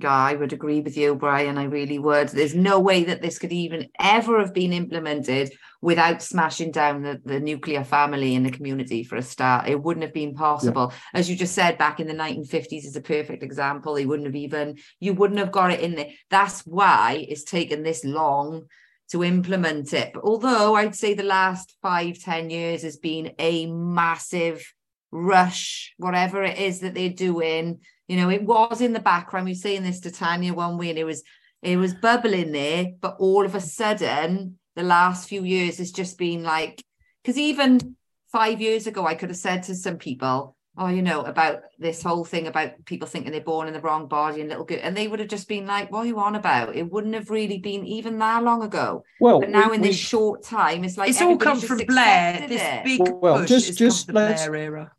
[0.00, 1.58] Yeah, I would agree with you, Brian.
[1.58, 2.28] I really would.
[2.28, 7.20] There's no way that this could even ever have been implemented without smashing down the,
[7.24, 9.68] the nuclear family in the community for a start.
[9.68, 10.92] It wouldn't have been possible.
[11.14, 13.94] As you just said, back in the 1950s is a perfect example.
[13.94, 16.10] They wouldn't have even, you wouldn't have got it in there.
[16.30, 18.66] That's why it's taken this long
[19.10, 20.12] to implement it.
[20.12, 24.62] But although I'd say the last five, ten years has been a massive
[25.10, 27.80] rush, whatever it is that they're doing.
[28.08, 29.44] You know, it was in the background.
[29.46, 31.22] We've seen this to Tanya one week, and it was
[31.62, 36.16] it was bubbling there, but all of a sudden, the last few years has just
[36.16, 36.82] been like,
[37.22, 37.96] because even
[38.32, 42.00] five years ago, I could have said to some people, oh, you know, about this
[42.00, 44.96] whole thing about people thinking they're born in the wrong body and little good, and
[44.96, 46.76] they would have just been like, what are you on about?
[46.76, 49.02] It wouldn't have really been even that long ago.
[49.20, 51.78] Well, But now we- in this we- short time, it's like it's all come from
[51.78, 52.46] just Blair.
[52.48, 52.84] This it.
[52.84, 54.92] big Well, push just- just come from let's- Blair era.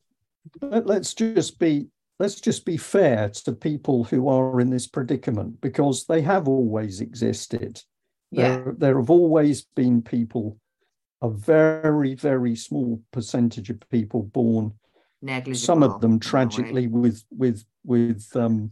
[0.61, 1.87] let's just be
[2.19, 7.01] let's just be fair to people who are in this predicament because they have always
[7.01, 7.81] existed.
[8.31, 10.59] Yeah, There, there have always been people,
[11.21, 14.73] a very, very small percentage of people born,
[15.21, 15.55] negligible.
[15.65, 18.71] some of them tragically with with with um,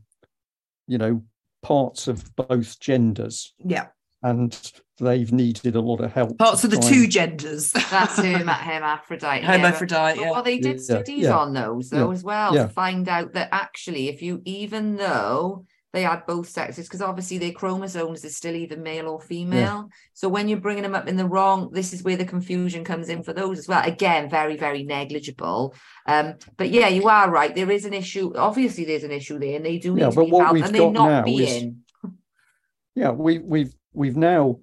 [0.88, 1.23] you know,
[1.63, 3.53] parts of both genders.
[3.63, 3.88] Yeah,
[4.29, 6.37] And they've needed a lot of help.
[6.37, 7.71] parts of the two and- genders.
[7.91, 9.43] That's herma- hermaphrodite.
[9.43, 9.51] yeah.
[9.57, 10.15] Hermaphrodite.
[10.17, 10.31] But Yeah.
[10.31, 12.63] well, they did Yeah, studies yeah, on those though yeah, as well yeah.
[12.63, 17.37] to find out that actually, if you even though they had both sexes, because obviously
[17.37, 19.89] their chromosomes is still either male or female.
[20.13, 23.07] So when you're bringing them up in the wrong, this is where the confusion comes
[23.09, 23.81] in for those as well.
[23.83, 25.73] Again, very very negligible.
[26.05, 27.55] Um, but yeah, you are right.
[27.55, 28.33] There is an issue.
[28.35, 30.53] Obviously, there's an issue there, and they do need Yeah, to but be what helped,
[30.55, 31.63] we've and they're got not now is-
[32.95, 34.60] yeah we, we've we've now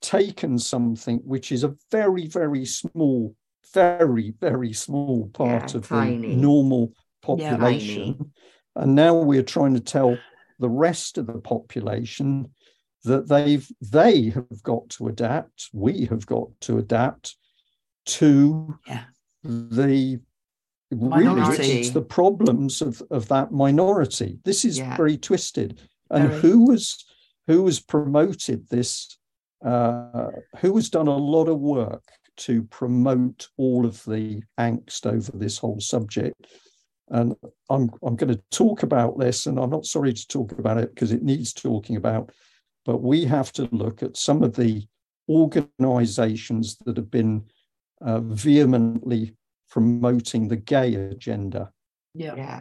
[0.00, 3.34] taken something which is a very very small
[3.74, 6.28] very very small part Yeah, of tiny.
[6.30, 6.96] the normal Yeah.
[7.22, 8.32] population
[8.76, 10.16] and now we're trying to tell
[10.58, 12.50] the rest of the population
[13.04, 17.36] that they've they have got to adapt we have got to adapt
[18.06, 19.04] to Yeah.
[19.42, 20.20] the
[20.90, 24.96] really it's the problems of, of that minority this is Yeah.
[24.96, 25.80] very twisted
[26.10, 26.40] and Very.
[26.40, 26.96] who has
[27.50, 29.18] who has promoted this
[29.64, 30.28] uh,
[30.60, 32.02] who has done a lot of work
[32.36, 36.46] to promote all of the angst over this whole subject
[37.08, 37.34] and
[37.68, 40.94] i'm i'm going to talk about this and i'm not sorry to talk about it
[40.94, 42.30] because it needs talking about
[42.86, 44.86] but we have to look at some of the
[45.28, 47.44] organizations that have been
[48.00, 49.34] uh, vehemently
[49.70, 51.70] promoting the gay agenda.
[52.14, 52.34] Yeah.
[52.34, 52.60] Yeah.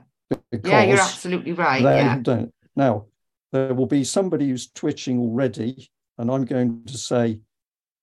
[0.64, 1.82] Yeah, you're absolutely right.
[1.82, 2.20] they Yeah.
[2.22, 2.54] don't.
[2.76, 3.08] Now,
[3.52, 7.39] there will be somebody who's twitching already, and I'm going to say,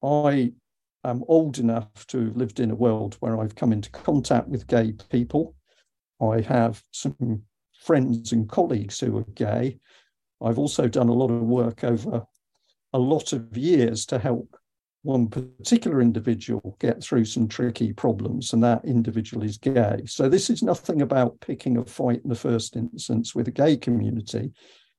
[0.03, 0.53] I
[1.05, 4.67] am old enough to have lived in a world where I've come into contact with
[4.67, 5.55] gay people.
[6.21, 7.43] I have some
[7.81, 9.79] friends and colleagues who are gay.
[10.43, 12.27] I've also done a lot of work over
[12.93, 14.57] a lot of years to help
[15.03, 20.03] one particular individual get through some tricky problems, and that individual is gay.
[20.07, 23.77] So, this is nothing about picking a fight in the first instance with a gay
[23.77, 24.53] community.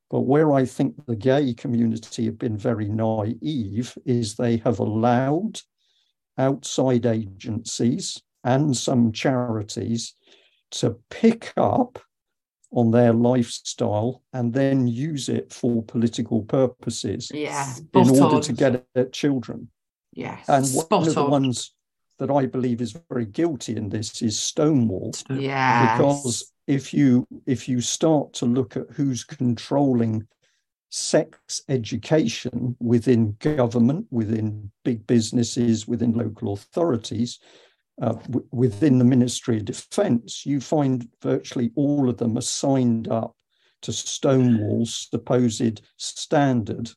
[0.10, 5.60] But where I think the gay community have been very naive is they have allowed
[6.38, 10.14] outside agencies and some charities
[10.72, 12.00] to pick up
[12.72, 17.74] on their lifestyle and then use it for political purposes Yeah.
[17.94, 18.42] in order on.
[18.42, 19.70] to get at children.
[20.14, 20.48] Yes.
[20.48, 21.32] And one of the on.
[21.32, 21.74] ones
[22.20, 25.98] that I believe is very guilty in this is Stonewall yeah.
[25.98, 30.28] because if you if you start to look at who's controlling
[30.90, 37.40] sex education within government within big businesses within local authorities
[38.02, 43.08] uh, w- within the ministry of defense you find virtually all of them are signed
[43.10, 43.36] up
[43.82, 46.90] to stonewall's supposed standard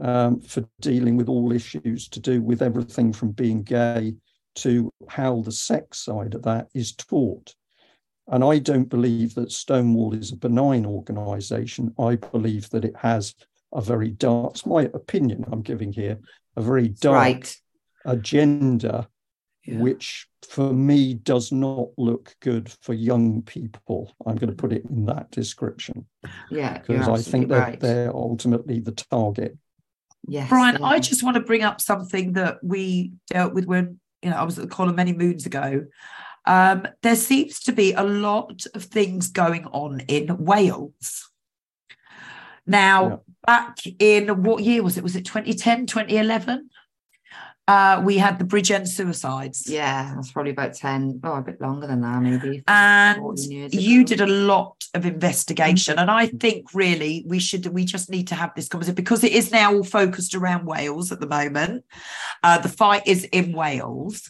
[0.00, 4.14] um, for dealing with all issues to do with everything from being gay
[4.54, 7.54] to how the sex side of that is taught
[8.30, 11.92] and I don't believe that Stonewall is a benign organization.
[11.98, 13.34] I believe that it has
[13.72, 16.18] a very dark, it's my opinion I'm giving here,
[16.56, 17.56] a very dark right.
[18.04, 19.08] agenda,
[19.64, 19.78] Yeah.
[19.78, 24.12] which for me does not look good for young people.
[24.26, 26.06] I'm going to put it in that description
[26.50, 26.78] Yeah.
[26.78, 27.80] Because I think that right.
[27.80, 29.58] they're ultimately the target.
[30.28, 30.48] Yes.
[30.48, 34.30] Brian, they I just want to bring up something that we dealt with when you
[34.30, 35.86] know I was at the column many moons ago.
[36.46, 41.30] Um, there seems to be a lot of things going on in Wales.
[42.66, 43.16] Now, Yeah.
[43.46, 45.02] back in what year was it?
[45.02, 46.70] Was it 2010, 2011?
[47.70, 49.68] Uh, we had the Bridgend suicides.
[49.68, 52.64] Yeah, that's probably about 10, oh, a bit longer than that, maybe.
[52.66, 53.38] and
[53.72, 58.26] you did a lot of investigation and i think really we should we just need
[58.26, 61.84] to have this conversation because it is now all focused around wales at the moment
[62.42, 64.28] uh, the fight is in wales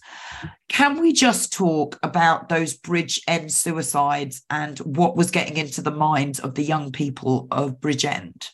[0.68, 6.40] can we just talk about those Bridgend suicides and what was getting into the minds
[6.40, 8.50] of the young people of Bridgend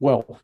[0.00, 0.40] Well,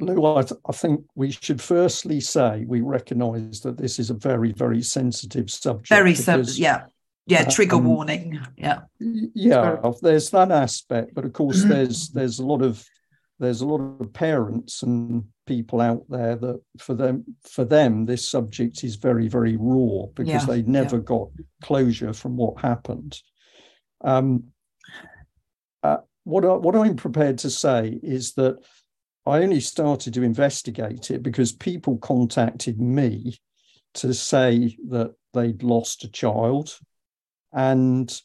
[0.00, 4.52] Lou, I, I think we should firstly say we recognise that this is a very,
[4.52, 5.88] very sensitive subject.
[5.88, 6.86] very sensitive, yeah.
[7.26, 8.40] Yeah trigger um, warning.
[8.56, 8.80] Yeah.
[8.98, 12.82] Yeah there's that aspect but of course there's there's a lot of
[13.38, 18.28] there's a lot of parents and people out there that for them for them this
[18.28, 21.28] subject is very very raw because Yeah, they never got
[21.62, 23.20] closure from what happened.
[24.02, 24.44] Um
[25.82, 28.56] uh, what I, what i'm prepared to say is that
[29.28, 33.38] i only started to investigate it because people contacted me
[33.94, 36.78] to say that they'd lost a child
[37.52, 38.20] and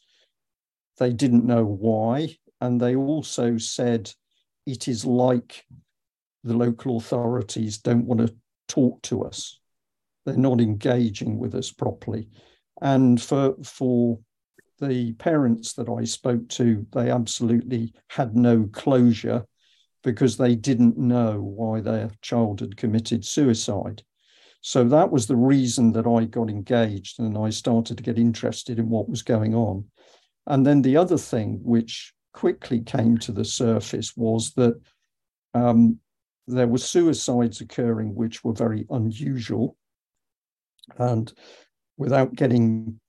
[0.98, 2.36] they didn't know why.
[2.60, 4.12] And they also said
[4.66, 5.64] it is like
[6.44, 8.34] the local authorities don't want to
[8.68, 9.58] talk to us.
[10.24, 12.28] They're not engaging with us properly.
[12.80, 14.18] And for for
[14.80, 19.44] the parents that I spoke to, they absolutely had no closure
[20.04, 24.02] because they didn't know why their child had committed suicide.
[24.60, 28.78] So that was the reason that I got engaged and I started to get interested
[28.78, 29.84] in what was going on.
[30.46, 34.78] And then the other thing which quickly came to the surface was that
[35.54, 35.98] um,
[36.46, 39.76] there were suicides occurring which were very unusual.
[40.98, 41.32] And
[41.96, 43.00] without getting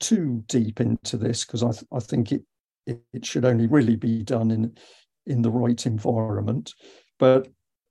[0.00, 2.42] too deep into this, because I, th- I think it,
[2.86, 4.76] it it should only really be done in
[5.26, 6.74] in the right environment.
[7.18, 7.48] But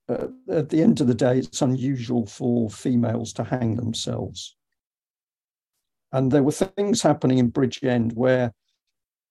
[0.09, 4.55] uh, at the end of the day, it's unusual for females to hang themselves.
[6.11, 8.53] And there were things happening in Bridgend where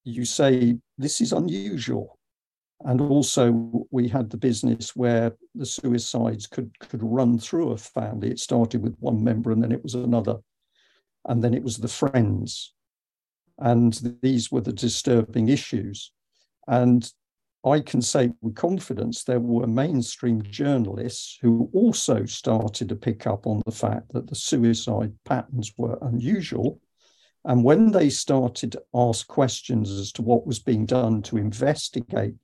[0.05, 2.19] you say, this is unusual.
[2.83, 8.31] And also, we had the business where the suicides could, could run through a family.
[8.31, 10.37] It started with one member and then it was another.
[11.27, 12.73] And then it was the friends.
[13.59, 13.93] And
[14.23, 16.13] these were the disturbing issues.
[16.67, 17.11] And
[17.65, 23.47] I can say with confidence there were mainstream journalists who also started to pick up
[23.47, 26.81] on the fact that the suicide patterns were unusual.
[27.45, 32.35] And when they started to ask questions as to what was being done to investigate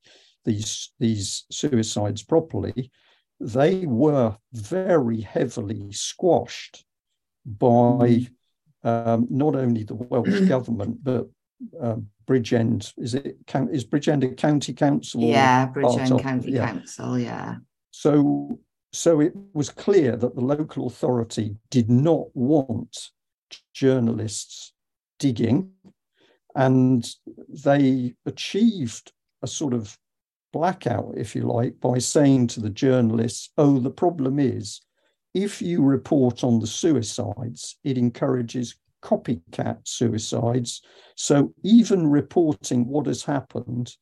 [0.44, 2.90] these, these suicides properly,
[3.40, 6.84] they were very heavily squashed
[7.44, 8.26] by
[8.82, 11.26] um, not only the Welsh government, but
[11.80, 13.36] um, Bridgend, is it
[13.72, 15.20] is Bridgend a county council?
[15.20, 16.66] Yeah, Bridgend County yeah.
[16.66, 17.56] Council, yeah.
[17.90, 18.58] So
[18.92, 23.10] so it was clear that the local authority did not want
[23.74, 24.72] journalists
[25.18, 25.70] digging,
[26.54, 27.08] and
[27.48, 29.98] they achieved a sort of
[30.52, 34.80] blackout, if you like, by saying to the journalists, oh, the problem is
[35.34, 40.82] if you report on the suicides, it encourages copycat suicides.
[41.16, 43.92] So even reporting what has happened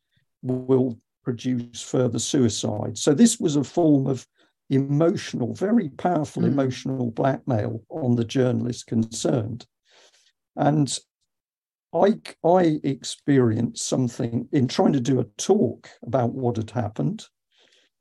[0.43, 2.99] will produce further suicide.
[2.99, 4.27] So this was a form of
[4.71, 6.49] emotional, very powerful mm.
[6.49, 9.67] emotional blackmail on the journalist concerned.
[10.57, 10.97] And
[11.95, 12.15] I,
[12.45, 17.25] I experienced something in trying to do a talk about what had happened.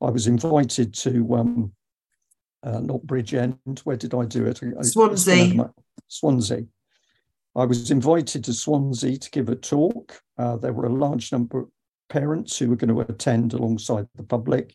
[0.00, 1.72] I was invited to um,
[2.62, 3.80] uh, not Bridgend.
[3.84, 4.60] Where did I do it?
[4.84, 5.70] Swansea.
[6.08, 6.64] Swansea.
[7.56, 10.20] I was invited to Swansea to give a talk.
[10.36, 11.68] Uh, there were a large number of
[12.08, 14.74] parents who were going to attend alongside the public.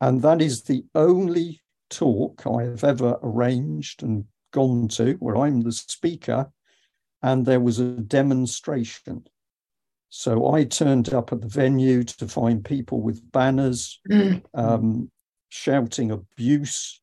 [0.00, 5.62] And that is the only talk I have ever arranged and gone to where I'm
[5.62, 6.50] the speaker
[7.22, 9.24] and there was a demonstration.
[10.10, 14.42] So I turned up at the venue to find people with banners mm.
[14.54, 15.10] um,
[15.48, 17.00] shouting abuse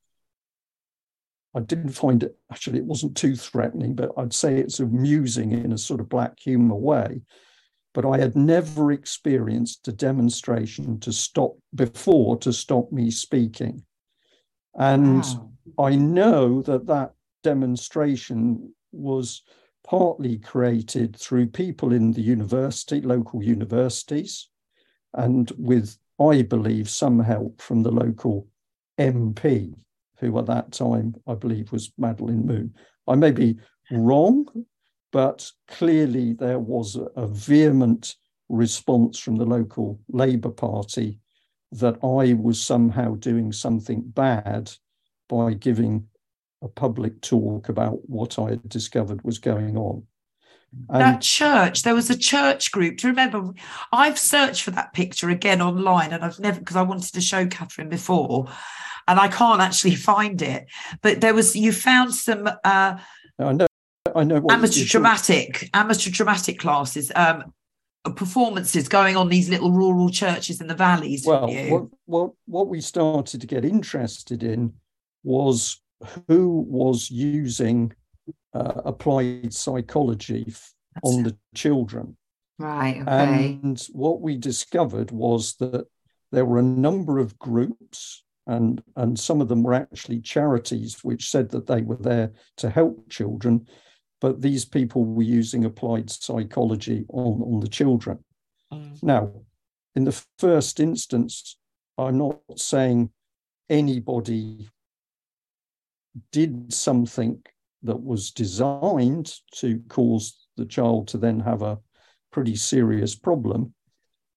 [1.53, 5.73] I didn't find it actually, it wasn't too threatening, but I'd say it's amusing in
[5.73, 7.21] a sort of black humor way.
[7.93, 13.83] But I had never experienced a demonstration to stop before to stop me speaking.
[14.75, 15.51] And wow.
[15.77, 19.41] I know that that demonstration was
[19.83, 24.47] partly created through people in the university, local universities,
[25.13, 28.47] and with, I believe, some help from the local
[28.97, 29.73] MP
[30.21, 32.73] who at that time I believe was Madeleine Moon.
[33.07, 33.57] I may be
[33.91, 34.45] wrong,
[35.11, 38.15] but clearly there was a, vehement
[38.47, 41.19] response from the local Labour Party
[41.73, 44.71] that I was somehow doing something bad
[45.27, 46.07] by giving
[46.61, 50.03] a public talk about what I had discovered was going on.
[50.89, 52.97] And that church, there was a church group.
[52.97, 53.51] Do you remember?
[53.91, 57.45] I've searched for that picture again online and I've never, because I wanted to show
[57.45, 58.47] Catherine before
[59.07, 60.67] and I can't actually find it.
[61.01, 62.47] But there was you found some.
[62.47, 62.97] Uh,
[63.39, 63.67] I know.
[64.15, 64.39] I know.
[64.39, 67.11] What amateur dramatic, amateur dramatic classes.
[67.15, 67.53] Um,
[68.15, 71.23] performances going on these little rural churches in the valleys.
[71.23, 74.73] Well, what, what what we started to get interested in
[75.23, 75.79] was
[76.27, 77.93] who was using
[78.53, 80.53] uh, applied psychology
[81.03, 82.17] on the children.
[82.59, 83.01] Right.
[83.01, 83.59] Okay.
[83.63, 85.87] And what we discovered was that
[86.31, 91.29] there were a number of groups and and some of them were actually charities which
[91.29, 93.67] said that they were there to help children
[94.19, 98.17] but these people were using applied psychology on on the children
[98.73, 99.03] mm.
[99.03, 99.31] now
[99.95, 101.57] in the first instance
[101.97, 103.09] i'm not saying
[103.69, 104.67] anybody
[106.31, 107.41] did something
[107.83, 111.79] that was designed to cause the child to then have a
[112.31, 113.73] pretty serious problem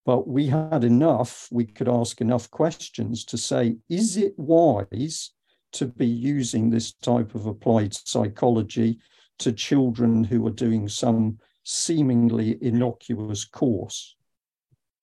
[0.05, 5.31] but we had enough, we could ask enough questions to say, is it wise
[5.73, 8.99] to be using this type of applied psychology
[9.39, 14.15] to children who are doing some seemingly innocuous course?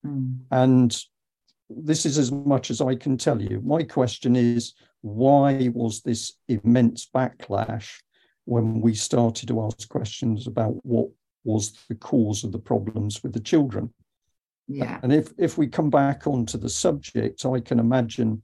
[0.06, 0.42] Mm.
[0.52, 1.04] And
[1.70, 3.60] this is as much as I can tell you.
[3.62, 8.02] My question is why was this immense backlash
[8.46, 11.10] when we started to ask questions about what
[11.44, 13.94] was the cause of the problems with the children?
[14.68, 15.00] Yeah.
[15.04, 18.42] And if if we come back onto the subject, I can imagine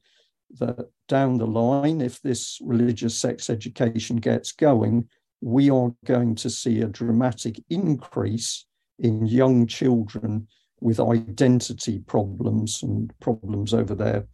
[0.59, 5.07] that down the line, if this religious sex education gets going,
[5.41, 8.65] we are going to see a dramatic increase
[8.99, 10.47] in young children
[10.79, 14.25] with identity problems and problems over their,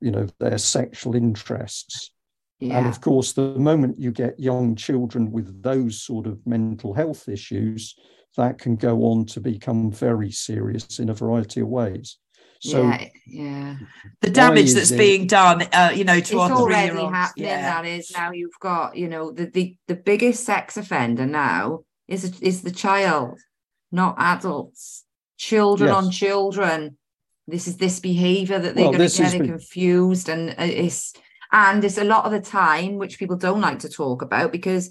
[0.00, 2.12] you know, their sexual interests.
[2.60, 2.78] Yeah.
[2.78, 7.28] And of course, the moment you get young children with those sort of mental health
[7.28, 7.96] issues,
[8.36, 12.18] that can go on to become very serious in a variety of ways.
[12.60, 13.76] So yeah, yeah.
[14.20, 17.46] the damage that's it, being done, uh, you know, to it's already happening.
[17.46, 17.62] Yeah.
[17.62, 22.38] That is now you've got, you know, the the the biggest sex offender now is
[22.40, 23.38] is the child,
[23.90, 25.04] not adults.
[25.38, 25.96] Children yes.
[25.96, 26.98] on children.
[27.48, 29.48] This is this behaviour that they're well, going to get been...
[29.48, 31.14] confused, and uh, it's
[31.52, 34.90] and it's a lot of the time which people don't like to talk about because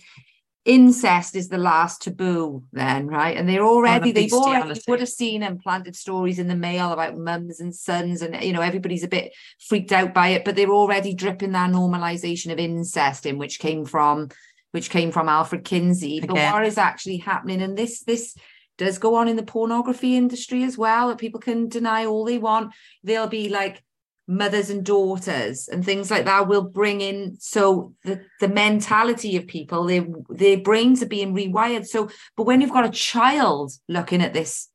[0.66, 5.10] incest is the last taboo then right and they're already the they've already would have
[5.10, 9.04] seen and planted stories in the mail about mums and sons and you know everybody's
[9.04, 9.32] a bit
[9.68, 13.86] freaked out by it but they're already dripping that normalization of incest in which came
[13.86, 14.30] from
[14.72, 16.20] which came from Alfred Kinsey.
[16.20, 16.54] But Again.
[16.54, 18.36] what is actually happening, and this this
[18.78, 22.38] does go on in the pornography industry as well, that people can deny all they
[22.38, 22.74] want.
[23.04, 23.84] They'll be like
[24.30, 29.48] mothers and daughters and things like that will bring in so the the mentality of
[29.48, 32.08] people their their brains are being rewired so
[32.38, 34.70] but when you've got a child looking at this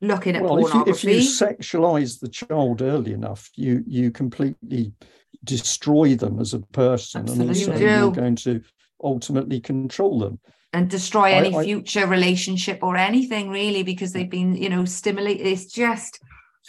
[0.00, 4.10] looking at well, if you, pornography if you sexualize the child early enough, you you
[4.10, 4.92] completely
[5.42, 7.48] destroy them as a person, Absolutely.
[7.48, 8.62] and also you're going to
[9.02, 10.38] ultimately control them.
[10.72, 14.84] and destroy I- any I- future relationship or anything really because they've been you know
[14.84, 16.20] stimulated it's just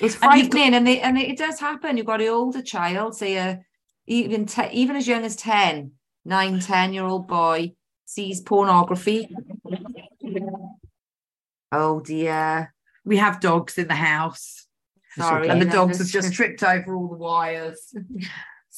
[0.01, 3.15] it's And got- frightening and they and it does happen you've got an older child
[3.15, 3.61] say a
[4.07, 5.91] even te- even as young as 10
[6.25, 7.73] 9 10 year old boy
[8.05, 9.27] sees pornography
[11.71, 12.73] oh dear
[13.05, 14.67] We have dogs in the house,
[15.17, 17.93] sorry and the dogs have just tripped over all the wires.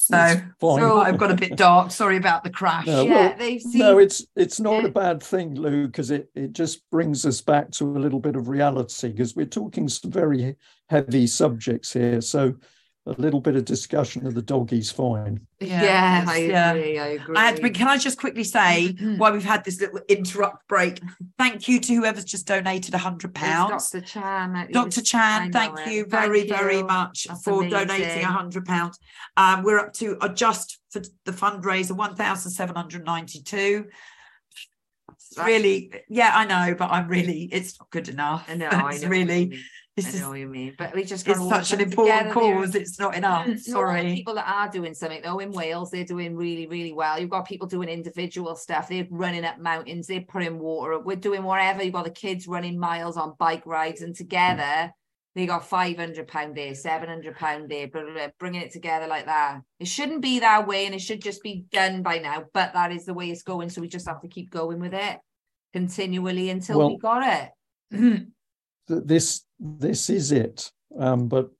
[0.00, 0.42] So It's.
[0.60, 1.90] So- I've got a bit dark.
[1.90, 2.86] Sorry about the crash.
[2.86, 6.30] No, yeah well, they've seen no, it's it's not a bad thing, Lou, because it
[6.36, 10.12] it just brings us back to a little bit of reality because we're talking some
[10.12, 10.54] very
[10.88, 12.20] heavy subjects here.
[12.20, 12.54] So
[13.06, 15.40] a little bit of discussion of the doggies fine.
[15.60, 16.72] yeah, it's- I yeah.
[16.72, 19.64] agree I agree I had to, bring- can I just quickly say why we've had
[19.64, 21.00] this little interrupt break,
[21.38, 23.90] thank you to whoever's just donated a hundred pounds.
[23.90, 24.04] Dr.
[24.04, 25.00] Chan Dr.
[25.00, 25.90] Chan, know thank it.
[25.90, 26.84] you Thank very, very you.
[26.84, 27.70] much That's for amazing.
[27.88, 28.98] donating a hundred pounds.
[29.38, 33.86] Um, we're up to uh, just for the fundraiser one thousand seven hundred ninety-two.
[35.36, 38.46] That's- Really, yeah, I know, but I'm really, it's not good enough.
[38.48, 39.08] I know, I It's know.
[39.08, 39.64] really, what mean.
[40.04, 42.32] This I is know what you mean, but we just it's such an important there.
[42.32, 42.74] cause.
[42.74, 43.46] It's not enough.
[43.46, 44.14] Mm, All Sorry.
[44.14, 47.18] people that are doing something though in Wales, they're doing really, really well.
[47.18, 48.88] You've got people doing individual stuff.
[48.88, 50.06] They're running up mountains.
[50.06, 50.94] They're putting water.
[50.94, 51.04] up.
[51.04, 51.82] We're doing whatever.
[51.82, 54.92] You've got the kids running miles on bike rides, and together
[55.34, 58.72] they got five hundred pound there, seven hundred pound there, blah, blah, blah, bringing it
[58.72, 59.60] together like that.
[59.80, 62.44] It shouldn't be that way, and it should just be done by now.
[62.54, 63.70] But that is the way it's going.
[63.70, 65.18] So we just have to keep going with it
[65.72, 67.50] continually until we got
[67.92, 68.28] it.
[68.88, 70.70] Th- This this is it.
[70.98, 71.50] Um, but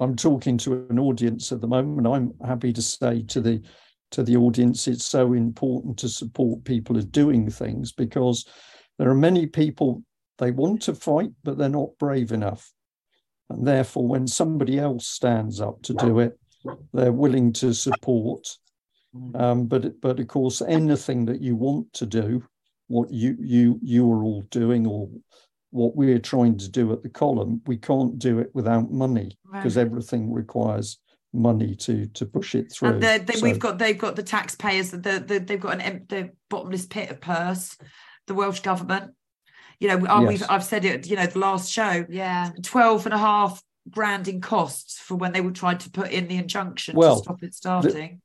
[0.00, 2.06] I'm talking to an audience at the moment.
[2.06, 3.62] I'm happy to say to the
[4.10, 8.46] to the audience, it's so important to support people as doing things because
[8.98, 10.04] there are many people
[10.38, 12.72] they want to fight, but they're not brave enough.
[13.50, 16.38] And therefore, when somebody else stands up to do it,
[16.92, 18.46] they're willing to support.
[19.34, 22.44] Um, but but of course, anything that you want to do,
[22.88, 25.08] what you you you are all doing, or
[25.74, 29.76] what we're trying to do at the column, we can't do it without money because
[29.76, 30.98] everything requires
[31.32, 32.90] money to to push it through.
[32.90, 35.80] And they, they, So- we've got they've got the taxpayers, the, the they've got an
[35.80, 37.76] em- the bottomless pit of purse,
[38.28, 39.14] the Welsh government.
[39.80, 41.08] You know, oh, we've I've said it.
[41.08, 42.52] You know, the last show, Yeah.
[42.62, 43.60] 12 and a half
[43.90, 47.22] grand in costs for when they were trying to put in the injunction Well, to
[47.24, 48.20] stop it starting.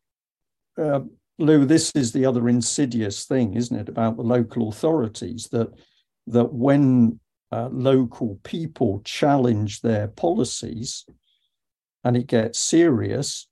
[0.78, 1.00] uh,
[1.40, 5.70] Lou, this is the other insidious thing, isn't it, about the local authorities that
[6.28, 7.20] that when
[7.52, 11.06] uh, local people challenge their policies
[12.04, 13.48] and it gets serious,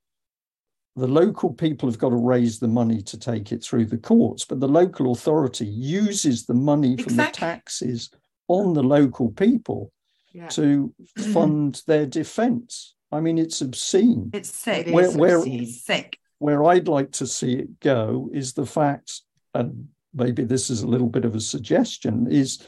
[0.96, 4.46] the local people have got to raise the money to take it through the courts,
[4.46, 7.32] but the local authority uses the money from Exactly.
[7.48, 8.10] the taxes
[8.48, 9.92] on the local people
[10.34, 10.48] Yeah.
[10.50, 10.94] to
[11.34, 12.96] fund their defence.
[13.12, 14.88] I mean, it's obscene it's sick.
[14.88, 16.20] Where- it's where- it's sick.
[16.40, 19.22] where I'd like to see it go is the fact,
[19.54, 22.60] and maybe this is a little bit of a suggestion, is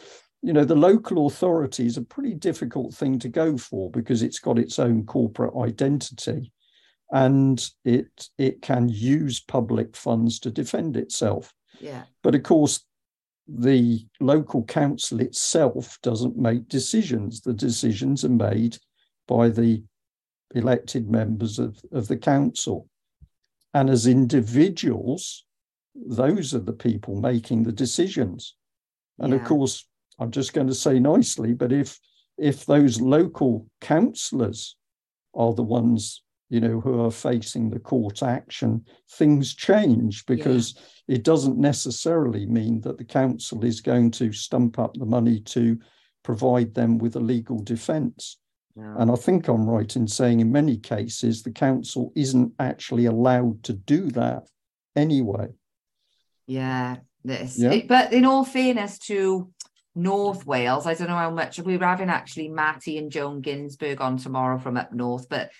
[0.42, 4.40] you know the local authority is a pretty difficult thing to go for because it's
[4.40, 6.52] got its own corporate identity
[7.12, 11.54] and it it can use public funds to defend itself.
[11.82, 12.04] Yeah.
[12.24, 12.86] but of course
[13.48, 17.42] the local council itself doesn't make decisions.
[17.42, 18.78] The decisions are made
[19.28, 19.84] by the
[20.54, 22.88] elected members of, of the council.
[23.74, 25.46] And as individuals
[25.96, 28.56] those are the people making the decisions.
[29.20, 29.86] And of course
[30.20, 32.00] i'm just going to say nicely but if
[32.38, 34.76] if those local councillors
[35.34, 40.76] are the ones you know who are facing the court action things change because
[41.08, 45.78] it doesn't necessarily mean that the council is going to stump up the money to
[46.24, 48.38] provide them with a legal defence
[48.76, 48.96] No.
[49.00, 53.64] and I think I'm right in saying in many cases, the council isn't actually allowed
[53.64, 54.44] to do that
[54.96, 55.48] anyway.
[56.48, 57.58] Yeah, this.
[57.60, 57.72] Yeah.
[57.72, 59.50] it- but in all fairness to
[59.96, 64.02] North Wales, I don't know how much we were having actually Matty and Joan Ginsberg
[64.02, 65.52] on tomorrow from up north, but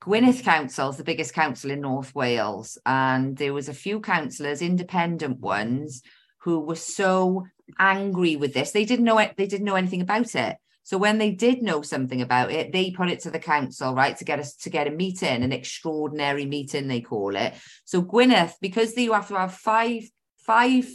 [0.00, 4.62] Gwynedd Council is the biggest council in North Wales, and there was a few councillors,
[4.62, 6.02] independent ones,
[6.42, 7.46] who were so
[7.78, 8.70] angry with this.
[8.70, 9.34] They didn't know it.
[9.36, 10.56] They didn't know anything about it.
[10.82, 14.16] So when they did know something about it, they put it to the council, right,
[14.16, 17.54] to get us to get a meeting, an extraordinary meeting, they call it.
[17.84, 20.04] So Gwynedd, because you have to have five
[20.38, 20.88] five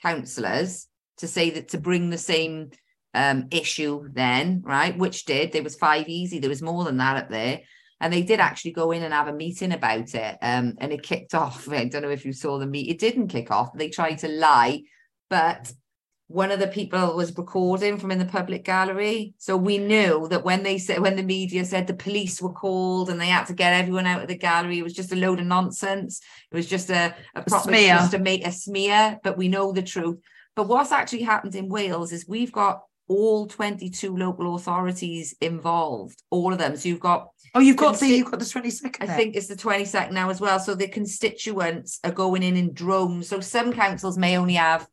[0.00, 0.86] councillors
[1.18, 2.70] to say that to bring the same
[3.14, 4.96] um, issue then, right?
[4.96, 5.52] Which did.
[5.52, 6.38] There was five easy.
[6.38, 7.60] There was more than that up there.
[8.00, 10.36] And they did actually go in and have a meeting about it.
[10.42, 11.68] Um, and it kicked off.
[11.68, 12.90] I don't know if you saw the meet.
[12.90, 13.72] It didn't kick off.
[13.74, 14.82] They tried to lie,
[15.30, 15.72] but
[16.26, 19.34] one of the people was recording from in the public gallery.
[19.38, 23.10] So we knew that when they said when the media said the police were called
[23.10, 25.38] and they had to get everyone out of the gallery, it was just a load
[25.38, 26.20] of nonsense.
[26.50, 27.94] It was just a, a, proper, smear.
[27.96, 30.18] just to make a smear, but we know the truth.
[30.56, 36.52] But what's actually happened in Wales is we've got all 22 local authorities involved, all
[36.52, 36.76] of them.
[36.76, 38.96] So you've got Oh, you've got the you've got the 22nd.
[39.00, 39.16] I there.
[39.16, 40.58] think it's the 22nd now as well.
[40.58, 43.28] So the constituents are going in in droves.
[43.28, 44.88] So some councils may only have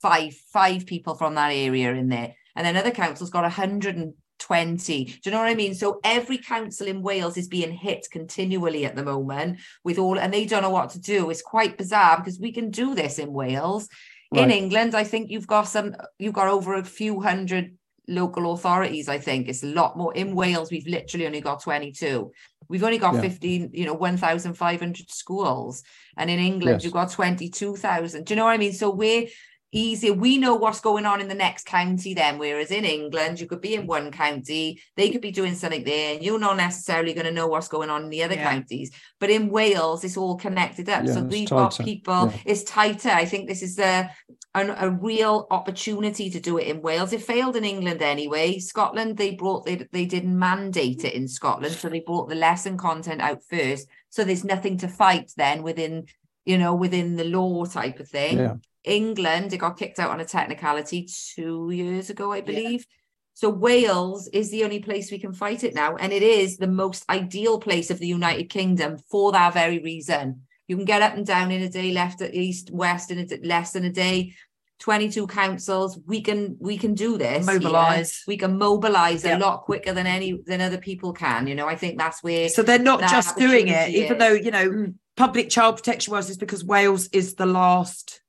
[0.00, 5.04] five five people from that area in there, and then other councils got 120.
[5.04, 5.74] Do you know what I mean?
[5.74, 10.32] So every council in Wales is being hit continually at the moment with all, and
[10.32, 11.30] they don't know what to do.
[11.30, 13.88] It's quite bizarre because we can do this in Wales.
[14.32, 17.76] In England, I think you've got some, you've got over a few hundred
[18.06, 19.08] local authorities.
[19.08, 20.14] I think it's a lot more.
[20.14, 22.30] In Wales, we've literally only got 22.
[22.68, 23.22] We've only got Yeah.
[23.22, 25.82] 15, you know, 1,500 schools.
[26.16, 26.84] And in England, Yes.
[26.84, 28.24] you've got 22,000.
[28.26, 28.72] Do you know what I mean?
[28.74, 29.28] So we're
[29.72, 30.12] easier.
[30.12, 32.38] We know what's going on in the next county then.
[32.38, 36.14] Whereas in England, you could be in one county, they could be doing something there,
[36.14, 38.50] and you're not necessarily going to know what's going on in the other Yeah.
[38.50, 38.90] counties.
[39.20, 41.04] But in Wales, it's all connected up.
[41.04, 42.40] Yeah, so it's we've got people, Yeah.
[42.46, 43.10] it's tighter.
[43.10, 44.08] I think this is the
[44.54, 47.12] an, a real opportunity to do it in Wales.
[47.12, 48.58] It failed in England anyway.
[48.58, 52.76] Scotland, they brought they, they didn't mandate it in Scotland, so they brought the lesson
[52.78, 53.86] content out first.
[54.08, 56.06] So there's nothing to fight then within,
[56.46, 58.38] you know, within the law type of thing.
[58.38, 58.54] Yeah.
[58.84, 62.42] England, it got kicked out on a technicality two years ago, I Yeah.
[62.44, 62.86] believe.
[63.34, 66.66] So Wales is the only place we can fight it now, and it is the
[66.66, 70.42] most ideal place of the United Kingdom for that very reason.
[70.66, 73.46] You can get up and down in a day, left, at east, west in a
[73.46, 74.34] less than a day.
[74.80, 75.98] 22 councils.
[76.06, 77.48] We can we can do this.
[77.48, 77.58] here.
[77.58, 78.22] Mobilise.
[78.28, 79.36] We can mobilize Yeah.
[79.36, 81.46] a lot quicker than any than other people can.
[81.48, 84.50] You know, I think that's where So they're not just doing it, even though you
[84.52, 88.27] know public child protection was is because Wales is the last Well, we're all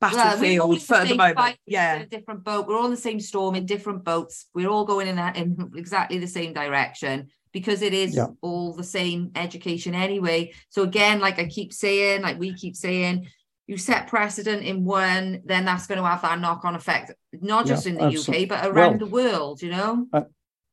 [0.00, 1.36] battlefield in for the same moment.
[1.36, 2.66] fight, Yeah, in a different boat.
[2.66, 4.46] We're all in the same storm in different boats.
[4.54, 8.26] We're all going in, that, in exactly the same direction because it is Yeah.
[8.42, 10.52] all the same education anyway.
[10.68, 13.28] So again, like I keep saying, like we keep saying,
[13.66, 17.72] you set precedent in one, then that's going to have that knock-on effect, not Yeah,
[17.74, 18.44] just in the absolutely.
[18.44, 19.62] UK, but around Well- the world.
[19.62, 20.06] You know,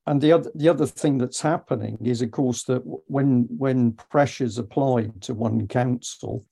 [0.06, 4.58] And the other the other thing that's happening is, of course, that when when pressures
[4.58, 6.46] applied to one council,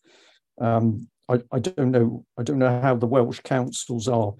[0.60, 4.34] um, I, I don't know I don't know how the Welsh councils are,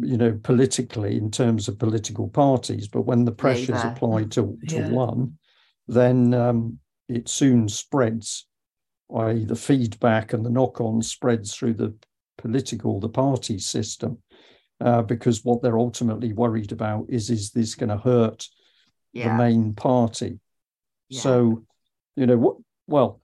[0.00, 3.88] you know, politically in terms of political parties, but when the pressures Labour.
[3.88, 4.88] applied to, to Yeah.
[4.88, 5.38] one,
[5.88, 8.46] then um, it soon spreads,
[9.16, 11.94] i.e., the feedback and the knock-on spreads through the
[12.38, 14.18] political, the party system
[14.82, 18.48] uh, because what they're ultimately worried about is is this going to hurt
[19.14, 20.40] the main party?
[21.08, 21.20] yeah.
[21.20, 21.64] So,
[22.16, 22.56] you know what?
[22.86, 23.20] Well,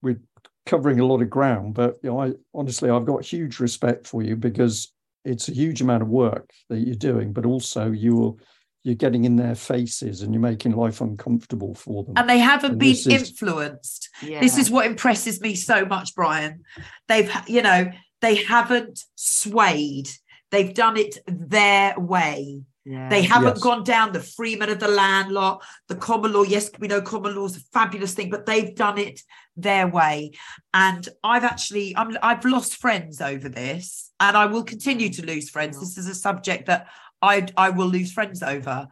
[0.00, 0.20] we're
[0.68, 4.22] covering a lot of ground, but you know, I honestly I've got huge respect for
[4.22, 4.92] you because
[5.24, 8.36] it's a huge amount of work that you're doing, but also you're
[8.84, 12.14] you're getting in their faces and you're making life uncomfortable for them.
[12.16, 14.08] and they haven't And been this is- influenced.
[14.22, 14.40] yeah.
[14.40, 16.62] This is what impresses me so much, Brian.
[17.08, 17.90] They've, you know,
[18.20, 20.08] they haven't swayed.
[20.52, 22.62] They've done it their way.
[22.88, 23.10] Yeah.
[23.10, 23.60] They haven't Yes.
[23.60, 26.42] gone down the freeman of the land lot, the common law.
[26.42, 29.20] Yes, we know common law is a fabulous thing, but they've done it
[29.56, 30.32] their way.
[30.72, 35.50] And I've actually, I'm, I've lost friends over this, and I will continue to lose
[35.50, 35.78] friends.
[35.78, 36.88] This is a subject that
[37.20, 38.88] I, I will lose friends over.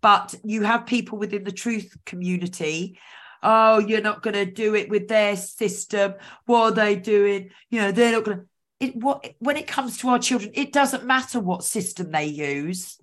[0.00, 2.98] But you have people within the truth community.
[3.42, 6.14] Oh, you're not going to do it with their system.
[6.46, 7.50] What are they doing?
[7.70, 8.44] You know, they're not going to.
[8.80, 12.97] It what when it comes to our children, it doesn't matter what system they use.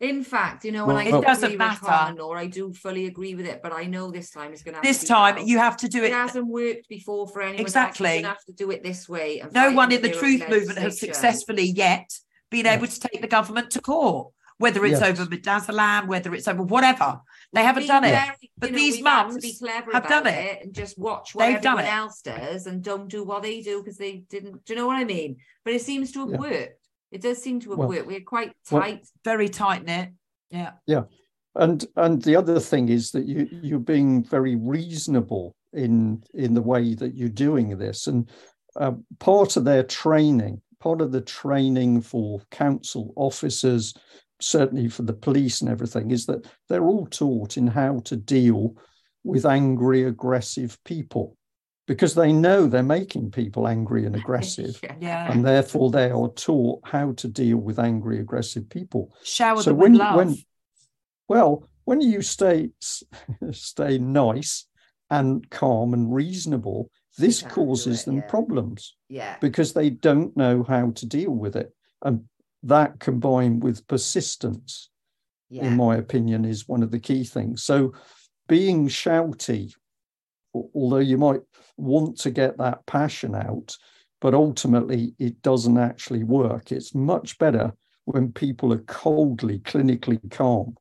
[0.00, 1.80] In fact, you know, when Well, I it do doesn't agree with matter.
[1.86, 4.74] common law, I do fully agree with it, but I know this time is going
[4.74, 8.18] to this time you have to do it it hasn't worked before for anyone Exactly.
[8.18, 9.42] You're have to do it this way.
[9.52, 12.10] no one in the truth movement has successfully yet
[12.50, 12.74] been Yeah.
[12.74, 15.18] able to take the government to court whether it's Yes.
[15.20, 17.20] over Midazolam, whether it's over whatever
[17.54, 18.18] they haven't Being done it
[18.58, 20.62] But know, these we've to mums be clever have done about it.
[20.62, 21.96] and just watch what They've done everyone it.
[21.96, 24.64] else does and don't do what they do because they didn't.
[24.66, 25.36] Do you know what I mean?
[25.64, 26.36] But it seems to have Yeah.
[26.38, 26.85] worked.
[27.10, 28.06] It does seem to have Well- worked.
[28.06, 29.06] We're quite well- tight.
[29.24, 30.10] very tight knit
[30.50, 30.72] Yeah.
[30.86, 31.04] yeah
[31.54, 36.62] and and the other thing is that you you're being very reasonable in in the
[36.62, 38.28] way that you're doing this and
[38.76, 43.94] uh, part of their training part of the training for council officers
[44.40, 48.76] certainly for the police and everything is that they're all taught in how to deal
[49.24, 51.35] with angry aggressive people
[51.86, 54.78] because they know they're making people angry and aggressive.
[54.82, 54.94] Yeah.
[55.00, 55.32] Yeah.
[55.32, 59.14] And therefore, they are taught how to deal with angry, aggressive people.
[59.24, 60.16] Shower so them when with love.
[60.16, 60.36] when
[61.28, 62.70] well when you stay
[63.52, 64.66] stay nice
[65.10, 68.28] and calm and reasonable this causes it, them yeah.
[68.28, 69.36] problems Yeah.
[69.40, 71.72] because they don't know how to deal with it
[72.02, 72.24] and
[72.64, 74.90] that combined with persistence
[75.48, 75.66] Yeah.
[75.66, 77.92] in my opinion is one of the key things so
[78.48, 79.72] being shouty al-
[80.74, 81.40] although you might
[81.76, 83.76] want to get that passion out
[84.20, 86.72] but ultimately it doesn't actually work.
[86.72, 87.72] It's much better
[88.04, 90.76] when people are coldly clinically calm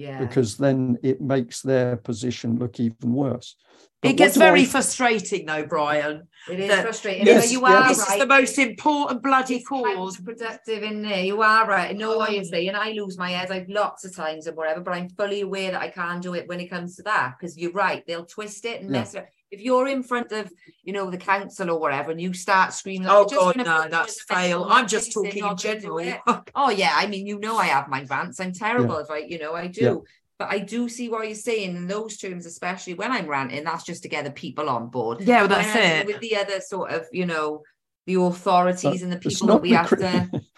[0.00, 0.18] yeah.
[0.24, 3.56] because then it makes their position look even worse
[4.02, 6.14] But it gets very I- frustrating though, Brian.
[6.50, 7.26] it is that- frustrating.
[7.26, 7.74] Yes, you yeah.
[7.82, 8.14] are This right.
[8.14, 10.16] is the most important bloody It's cause.
[10.28, 11.22] productive in there.
[11.30, 11.94] You are right.
[11.96, 13.50] No, I say, and I lose my head.
[13.50, 16.48] I've lots of times and whatever, but I'm fully aware that I can't do it
[16.48, 18.02] when it comes to that because you're right.
[18.06, 19.00] They'll twist it and Yeah.
[19.00, 19.26] mess it.
[19.50, 20.50] If you're in front of,
[20.82, 24.22] you know, the council or whatever, and you start screaming, Oh just God, no, that's
[24.22, 24.64] fail.
[24.68, 26.44] I'm just talking in not gonna do general.
[26.54, 28.40] Oh yeah, I mean, you know, I have my rants.
[28.40, 29.80] I'm terrible if I, you know, I do.
[29.82, 29.94] Yeah.
[30.38, 33.62] But I do see what you're saying in those terms, especially when I'm ranting.
[33.62, 35.20] That's just to get the people on board.
[35.20, 36.06] Yeah, well, that's it.
[36.06, 37.62] With the other sort of, you know,
[38.06, 40.42] the authorities and the people that we have to.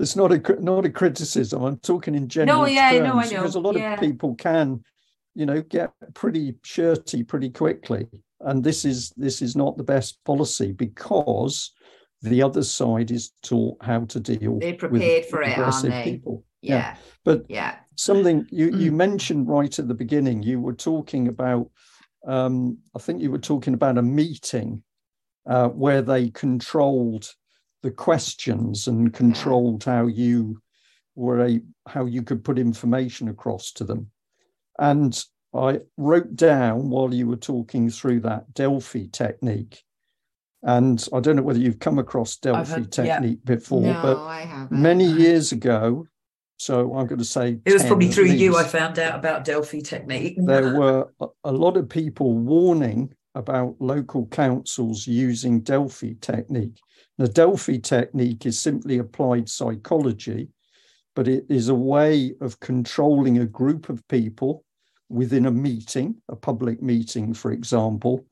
[0.00, 3.54] it's not a not a criticism i'm talking in general yeah, terms no, I because
[3.54, 3.94] a lot yeah.
[3.94, 4.82] of people can
[5.34, 8.06] you know get pretty shirty pretty quickly
[8.42, 11.72] and this is this is not the best policy because
[12.22, 15.90] the other side is taught how to deal They're with prepared for it, aren't aggressive
[15.90, 16.04] they?
[16.04, 16.44] people.
[16.62, 18.96] Yeah, but yeah, something you you Mm.
[18.96, 21.70] mentioned right at the beginning you were talking about
[22.26, 24.82] um i think you were talking about a meeting
[25.48, 27.26] uh where they controlled
[27.82, 30.60] the questions and controlled how you
[31.14, 34.10] were a how you could put information across to them.
[34.78, 35.12] And
[35.54, 39.82] i wrote down while you were talking through that delphi technique
[40.62, 43.14] and i don't know whether you've come across delphi heard- yeah.
[43.18, 46.06] technique before no, but many years ago
[46.58, 49.80] so i'm going to say It was probably through you I found out about Delphi
[49.80, 50.34] technique.
[50.44, 51.08] there were
[51.44, 56.78] a lot of people warning about local councils using delphi technique
[57.16, 60.48] the delphi technique is simply applied psychology
[61.16, 64.64] but it is a way of controlling a group of people
[65.10, 68.24] within a meeting a public meeting for example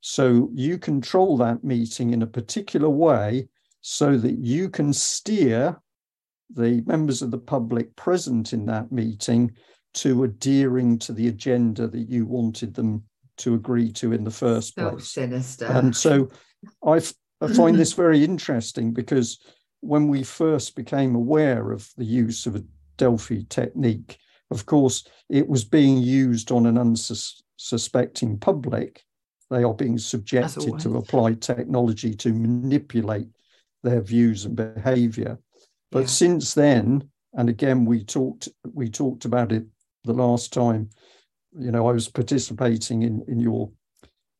[0.00, 3.48] so you control that meeting in a particular way
[3.80, 5.80] so that you can steer
[6.54, 9.50] the members of the public present in that meeting
[9.94, 13.02] to adhering to the agenda that you wanted them
[13.38, 15.08] to agree to in the first So place.
[15.08, 15.66] sinister.
[15.66, 16.28] And so
[16.84, 17.00] I,
[17.54, 19.40] find this very interesting because
[19.80, 22.64] when we first became aware of the use of a
[22.96, 24.18] Delphi technique,
[24.50, 29.04] of course, it was being used on an unsuspecting public.
[29.50, 33.28] They are being subjected to applied technology to manipulate
[33.82, 35.38] their views and behavior.
[35.90, 36.06] But Yeah.
[36.06, 39.66] since then, and again, we talked we talked about it
[40.04, 40.90] the last time.
[41.58, 43.70] You know, I was participating in in your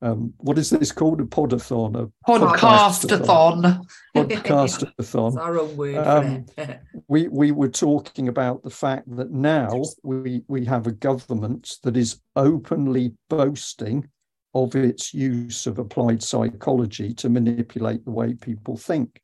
[0.01, 1.20] um, what is this called?
[1.20, 3.84] A podathon, a Podcastathon.
[4.16, 5.36] podcastathon.
[5.40, 6.46] Our own word Um,
[7.09, 11.96] we we were talking about the fact that now we we have a government that
[11.96, 14.09] is openly boasting
[14.55, 19.20] of its use of applied psychology to manipulate the way people think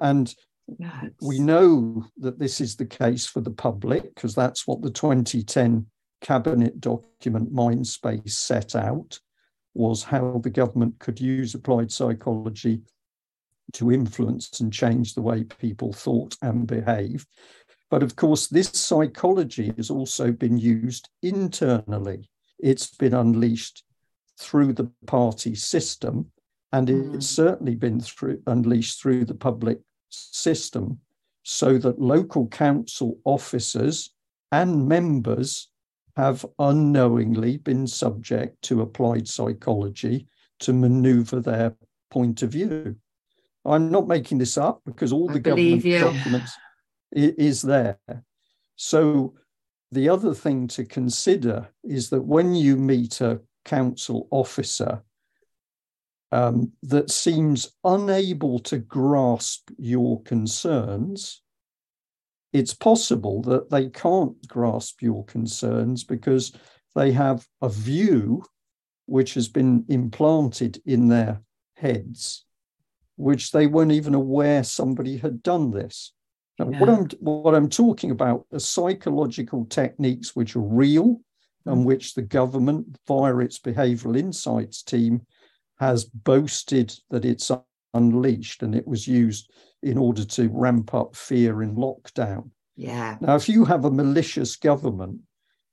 [0.00, 0.34] and
[1.22, 5.86] we know that this is the case for the public because that's what the 2010
[6.20, 9.20] cabinet document mindspace set out
[9.76, 12.80] was how the government could use applied psychology
[13.72, 17.26] to influence and change the way people thought and behaved
[17.90, 23.84] but of course this psychology has also been used internally it's been unleashed
[24.38, 26.30] through the party system
[26.72, 27.14] and Mm.
[27.14, 29.78] it's certainly been through unleashed through the public
[30.10, 31.00] system
[31.42, 34.10] so that local council officers
[34.52, 35.68] and members
[36.16, 40.26] have unknowingly been subject to applied psychology
[40.60, 41.74] to maneuver their
[42.10, 42.96] point of view.
[43.64, 45.98] I'm not making this up because all I the government you.
[45.98, 46.56] documents
[47.12, 47.98] is there.
[48.76, 49.34] So
[49.92, 55.02] the other thing to consider is that when you meet a council officer
[56.32, 61.42] um, that seems unable to grasp your concerns,
[62.56, 66.52] it's possible that they can't grasp your concerns because
[66.94, 68.42] they have a view
[69.04, 71.42] which has been implanted in their
[71.74, 72.46] heads,
[73.16, 76.12] which they weren't even aware somebody had done this.
[76.58, 81.20] Now, what I'm what I'm talking about are psychological techniques which are real
[81.66, 81.84] and mm.
[81.84, 85.26] which the government, via its behavioural insights team,
[85.78, 87.50] has boasted that it's
[87.92, 89.52] unleashed and it was used
[89.86, 92.50] in order to ramp up fear in lockdown.
[92.74, 93.16] Yeah.
[93.20, 95.20] Now, if you have a malicious government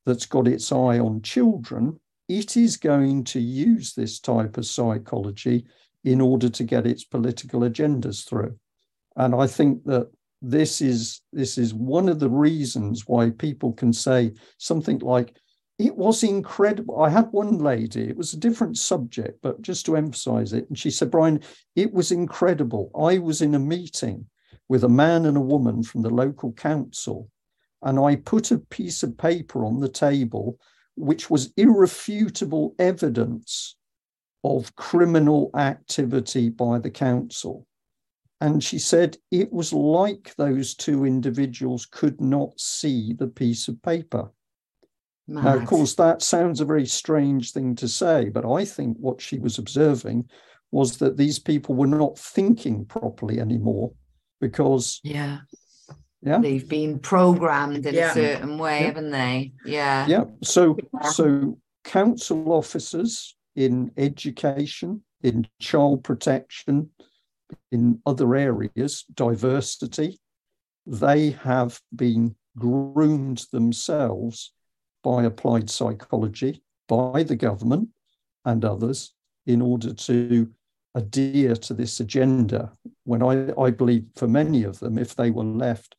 [0.06, 2.00] that's got its eye on children,
[2.30, 5.66] it is going to use this type of psychology
[6.04, 8.56] in order to get its political agendas through.
[9.16, 10.12] And I think that
[10.42, 15.36] this is this is one of the reasons why people can say something like
[15.80, 17.02] it was incredible.
[17.02, 20.78] I had one lady it was a different subject but just to emphasize it and
[20.78, 21.42] she said brian
[21.76, 22.92] it was incredible.
[23.00, 24.28] I was in a meeting
[24.70, 27.30] with a man and a woman from the local council
[27.82, 30.58] and i put a piece of paper on the table
[30.96, 33.76] which was irrefutable evidence
[34.44, 37.66] of criminal activity by the council.
[38.42, 43.82] And she said it was like those two individuals could not see the piece of
[43.82, 44.30] paper.
[45.28, 45.44] Mad.
[45.44, 49.22] Now, of course, that sounds a very strange thing to say, but I think what
[49.22, 50.30] she was observing
[50.72, 53.92] was that these people were not thinking properly anymore
[54.42, 55.38] because yeah
[56.22, 58.10] yeah they've been programmed in yeah.
[58.10, 58.86] a certain way yeah.
[58.88, 60.76] haven't they yeah yeah so
[61.12, 66.90] so council officers in education in child protection
[67.72, 70.20] in other areas, diversity,
[70.86, 74.54] they have been groomed themselves
[75.04, 77.90] by applied psychology, by the government
[78.46, 79.14] and others
[79.46, 80.50] in order to
[80.96, 82.72] adhere to this agenda.
[83.04, 85.96] When I, I believe for many of them, if they were left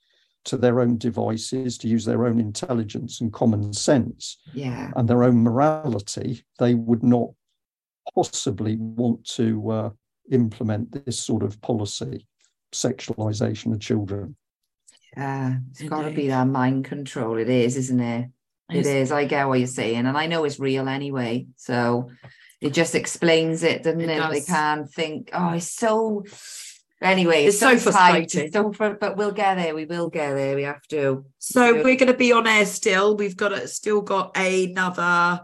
[0.47, 4.91] to their own devices, to use their own intelligence and common sense yeah.
[4.97, 7.31] and their own morality, they would not
[8.15, 9.91] possibly want to uh,
[10.31, 12.27] implement this sort of policy,
[12.73, 14.37] sexualization of children.
[15.17, 17.39] Yeah, it's got to be that mind control.
[17.39, 18.31] It is, isn't it?
[18.71, 19.13] It is.
[19.13, 21.47] I get what you're saying, and I know it's real anyway.
[21.57, 22.11] So
[22.61, 24.11] it just explains it, doesn't it?
[24.11, 24.31] it?
[24.31, 25.31] They can't think.
[25.33, 26.25] Oh, it's so.
[27.03, 28.51] Anyway, it's, so frustrating.
[28.51, 29.75] So, but we'll get there.
[29.75, 30.57] We will get there.
[30.57, 31.27] We have to.
[31.39, 33.17] So we're going to be on air still.
[33.17, 35.43] We've got still got another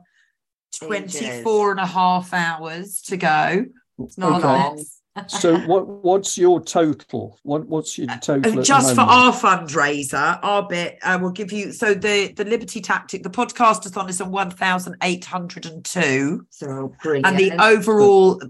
[0.78, 3.66] 24 and a half hours to go.
[3.98, 4.82] It's not oh, okay.
[5.26, 7.38] So what what's your total?
[7.42, 8.62] What what's your uh, total?
[8.62, 11.72] just for our fundraiser, our bit, I uh, will give you.
[11.72, 16.46] So the the Liberty Tactic, the podcastathon is on one thousand eight hundred and two.
[16.50, 17.26] So brilliant.
[17.26, 18.40] And the overall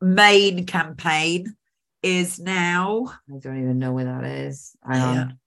[0.00, 1.54] main campaign
[2.02, 3.14] is now.
[3.32, 4.74] I don't even know where that is.
[4.84, 5.20] Hang yeah.
[5.20, 5.38] on.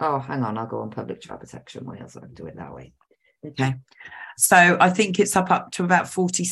[0.00, 0.58] Oh, hang on.
[0.58, 2.16] I'll go on public child protection Wales.
[2.16, 2.92] I'll do it that way.
[3.46, 3.76] Okay.
[4.36, 6.44] So I think it's up up to about forty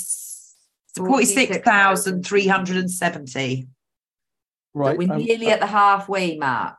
[0.96, 3.68] 46,370.
[4.72, 4.96] Right.
[4.96, 6.76] we're um, nearly at the halfway mark.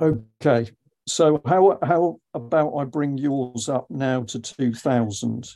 [0.00, 0.70] Okay.
[1.06, 5.48] So how how about I bring yours up now to 2,000?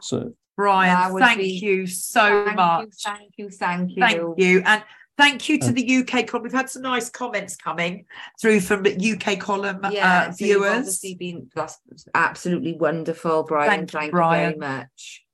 [0.00, 2.84] So Brian, thank be, you so thank much.
[2.84, 4.00] You, thank you, thank you.
[4.00, 4.62] Thank you.
[4.64, 4.84] And
[5.18, 6.44] thank you to the UK column.
[6.44, 8.06] We've had some nice comments coming
[8.40, 10.78] through from UK column yeah, uh, so viewers.
[10.78, 11.78] Obviously been that's
[12.14, 13.70] absolutely wonderful, Brian.
[13.70, 14.60] Thank, thank you, Brian.
[14.60, 15.24] very much.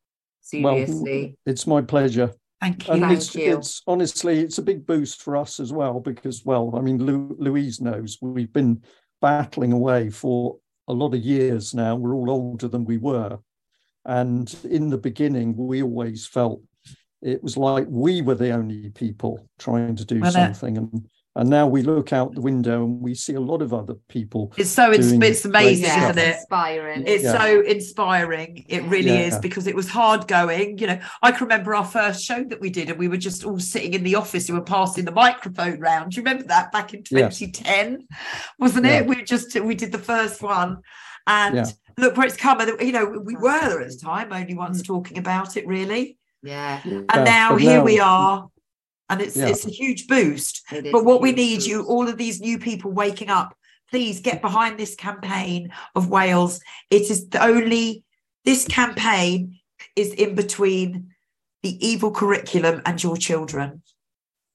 [0.48, 1.22] Seriously.
[1.24, 2.32] Well, it's my pleasure.
[2.60, 2.94] Thank you.
[2.94, 3.58] And Thank it's, you.
[3.58, 7.36] it's honestly, it's a big boost for us as well because, well, I mean, Lu-
[7.38, 8.82] Louise knows we've been
[9.20, 10.56] battling away for
[10.88, 11.96] a lot of years now.
[11.96, 13.38] We're all older than we were.
[14.06, 16.62] And in the beginning, we always felt
[17.20, 20.78] it was like we were the only people trying to do well, something.
[20.78, 21.06] And
[21.38, 24.52] and now we look out the window and we see a lot of other people.
[24.56, 26.34] It's so it's, it's amazing, yeah, isn't it?
[26.34, 27.04] Inspiring.
[27.06, 27.38] It's yeah.
[27.38, 28.64] so inspiring.
[28.68, 29.26] It really yeah.
[29.26, 30.78] is because it was hard going.
[30.78, 33.44] You know, I can remember our first show that we did, and we were just
[33.44, 34.48] all sitting in the office.
[34.48, 36.10] And We were passing the microphone round.
[36.10, 38.08] Do you remember that back in 2010?
[38.58, 39.06] Wasn't it?
[39.06, 40.78] We just we did the first one,
[41.28, 42.60] and look where it's come.
[42.60, 46.18] And you know, we were at the time only ones talking about it, really.
[46.42, 46.80] Yeah.
[46.84, 48.48] And now here we are
[49.10, 49.48] and it's yeah.
[49.48, 50.64] it's a huge boost.
[50.70, 51.68] But what we need boost.
[51.68, 53.56] you, all of these new people waking up,
[53.90, 56.60] please get behind this campaign of Wales.
[56.90, 58.04] It is the only
[58.44, 59.58] this campaign
[59.96, 61.14] is in between
[61.62, 63.82] the evil curriculum and your children.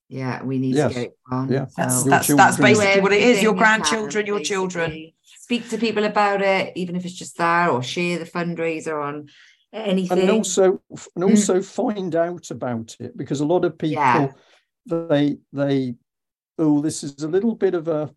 [0.10, 0.90] Yeah, we need yes.
[0.90, 1.52] to get it on.
[1.52, 3.42] Yeah, that's that's, that's, basically what it is.
[3.42, 5.12] Your grandchildren, your children.
[5.24, 9.30] Speak to people about it, even if it's just there or share the fundraiser on
[9.74, 10.82] anything and also
[11.16, 11.66] and also mm.
[11.66, 14.32] find out about it because a lot of people yeah.
[14.86, 15.96] they they
[16.60, 18.14] oh this is a little bit of a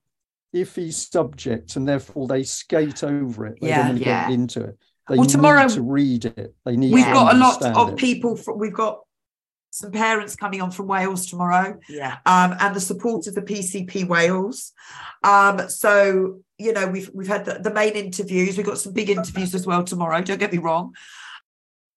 [0.55, 4.29] iffy subject and therefore they skate over it they yeah, don't want to yeah.
[4.29, 4.79] get into it
[5.09, 7.97] they well, tomorrow to read it they need we've got a lot of it.
[7.97, 9.01] people from, we've got
[9.71, 14.09] some parents coming on from Wales tomorrow, yeah, um, and the support of the PCP
[14.09, 14.73] Wales.
[15.23, 18.57] Um, so you know we've we've had the, the main interviews.
[18.57, 20.23] We've got some big interviews as well tomorrow.
[20.23, 20.95] Don't get me wrong,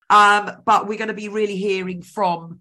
[0.09, 2.59] um, but we're going to be really hearing from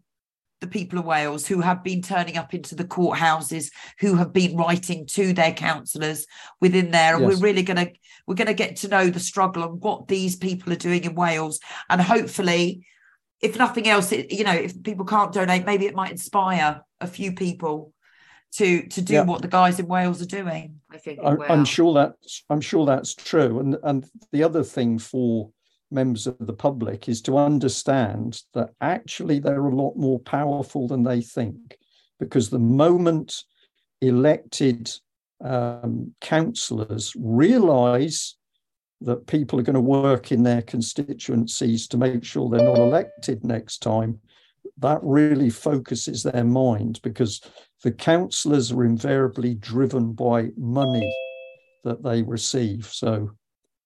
[0.60, 3.70] the people of Wales who have been turning up into the courthouses,
[4.00, 6.26] who have been writing to their councillors
[6.60, 7.14] within there.
[7.14, 7.36] And Yes.
[7.36, 7.88] we're really gonna
[8.26, 11.60] we're gonna get to know the struggle and what these people are doing in Wales.
[11.88, 12.84] And hopefully,
[13.40, 17.06] if nothing else, it, you know, if people can't donate, maybe it might inspire a
[17.06, 17.92] few people
[18.56, 19.22] to to do Yeah.
[19.22, 20.80] what the guys in Wales are doing.
[20.90, 21.20] I think.
[21.24, 23.60] I'm, I'm sure that's I'm sure that's true.
[23.60, 25.50] And and the other thing for
[25.90, 31.02] members of the public is to understand that actually they're a lot more powerful than
[31.02, 31.78] they think,
[32.20, 33.44] because the moment
[34.00, 34.90] elected
[35.42, 38.36] um, councillors realise
[39.00, 43.44] that people are going to work in their constituencies to make sure they're not elected
[43.44, 44.18] next time,
[44.78, 47.40] that really focuses their mind because
[47.84, 51.08] the councillors are invariably driven by money
[51.84, 52.86] that they receive.
[52.86, 53.30] So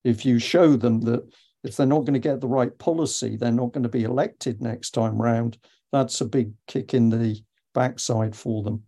[0.03, 1.23] if you show them that
[1.65, 4.61] if they're not going to get the right policy, they're not going to be elected
[4.61, 5.59] next time round,
[5.93, 7.41] that's a big kick in the
[7.75, 8.83] backside for them.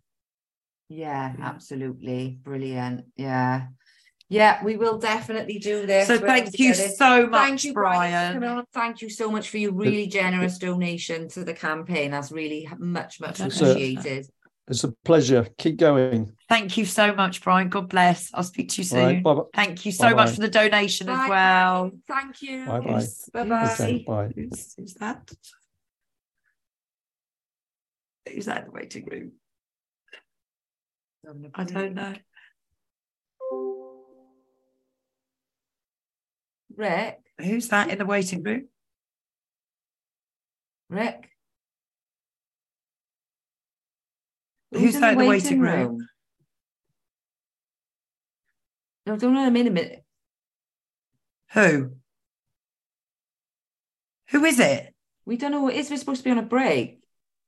[0.89, 1.45] Yeah, Yeah.
[1.47, 2.39] absolutely.
[2.43, 3.05] Brilliant.
[3.16, 3.66] Yeah.
[4.31, 6.07] Yeah, we will definitely do this.
[6.07, 8.39] So We'll thank you so much, Thank you, Brian.
[8.41, 8.64] Brian.
[8.72, 12.11] Thank you so much for your really generous donation to the campaign.
[12.11, 14.27] That's really much, much It's a- appreciated.
[14.66, 15.47] It's a pleasure.
[15.59, 16.34] Keep going.
[16.55, 17.68] Thank you so much, Brian.
[17.68, 18.30] God bless.
[18.32, 19.24] I'll speak to you soon.
[19.24, 20.30] Bye Thank you so much Bye-bye.
[20.30, 21.90] for the donation as Bye, well.
[22.07, 22.64] Thank you.
[22.64, 22.92] Bye-bye.
[22.92, 24.05] Who's- Bye bye.
[24.07, 24.32] Bye.
[24.36, 25.32] Who's, who's that?
[28.32, 29.32] Who's that in the waiting room?
[31.57, 32.14] I don't know.
[36.76, 38.68] Rick, Who's that in the waiting room?
[40.88, 41.30] Rick.
[44.70, 46.07] Who's that in the waiting room?
[49.07, 50.05] No, don't know in a minute.
[51.52, 51.92] Who?
[54.30, 54.94] Who is it?
[55.26, 55.68] We don't know.
[55.68, 57.00] Is We're supposed to be on a break?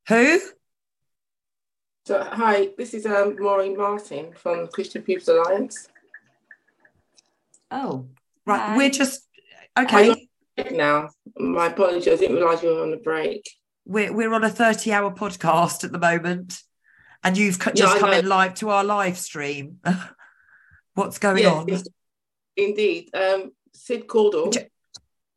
[0.07, 0.39] Who?
[2.05, 5.89] So, hi, this is um, Maureen Martin from Christian People's Alliance.
[7.69, 8.07] Oh,
[8.45, 8.77] Right, Hi.
[8.77, 9.27] we're just
[9.75, 10.05] Are okay.
[10.05, 10.17] you on
[10.55, 13.43] break now, my apologies, I didn't realise you were on a break.
[13.85, 16.61] We're we're on a 30-hour podcast at the moment,
[17.25, 18.19] and you've co- Yeah, just I come know.
[18.19, 19.79] in live to our live stream.
[20.97, 21.67] What's going Yes, on?
[22.55, 23.11] indeed.
[23.13, 24.51] Um, Sid Cordle.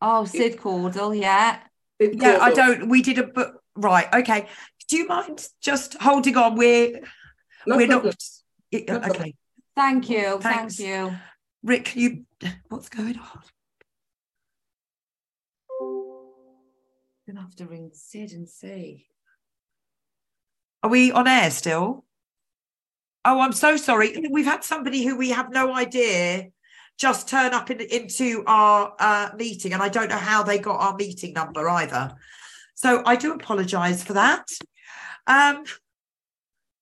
[0.00, 1.14] Oh, Sid Cordle.
[1.20, 1.60] Yeah.
[2.00, 2.88] Sid Yeah, I don't.
[2.88, 3.62] We did a book.
[3.76, 4.08] Right.
[4.14, 4.48] Okay.
[4.88, 6.54] Do you mind just holding on?
[6.56, 7.02] We're
[7.66, 8.06] No we're problem.
[8.06, 8.24] not.
[8.70, 9.20] Yeah, No problem.
[9.20, 9.34] okay,
[9.76, 10.38] Thank you.
[10.40, 10.76] Thanks.
[10.78, 11.16] Thank you.
[11.62, 11.94] Rick.
[11.94, 12.24] You.
[12.70, 13.42] What's going on?
[17.26, 19.08] Gonna have to ring Sid and see.
[20.82, 22.06] Are we on air still?
[23.24, 24.26] Oh, I'm so sorry.
[24.30, 26.48] We've had somebody who we have no idea
[26.98, 30.80] just turn up in, into our uh, meeting, and I don't know how they got
[30.80, 32.12] our meeting number either.
[32.74, 34.46] So I do apologise for that.
[35.26, 35.64] Um,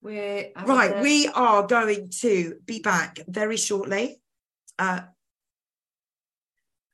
[0.03, 4.21] We're right, we are going to be back very shortly.
[4.79, 5.01] Uh,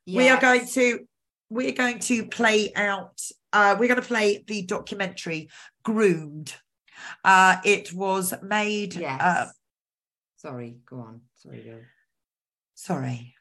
[0.07, 1.07] we are going to
[1.49, 3.21] we're going to play out
[3.53, 5.49] uh we're going to play the documentary
[5.83, 6.53] groomed
[7.23, 9.21] uh it was made Yes.
[9.21, 9.45] uh
[10.37, 10.77] Sorry.
[10.85, 11.21] Go on.
[11.35, 11.73] Sorry.
[12.75, 13.35] Sorry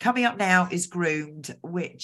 [0.00, 2.00] coming up now is groomed which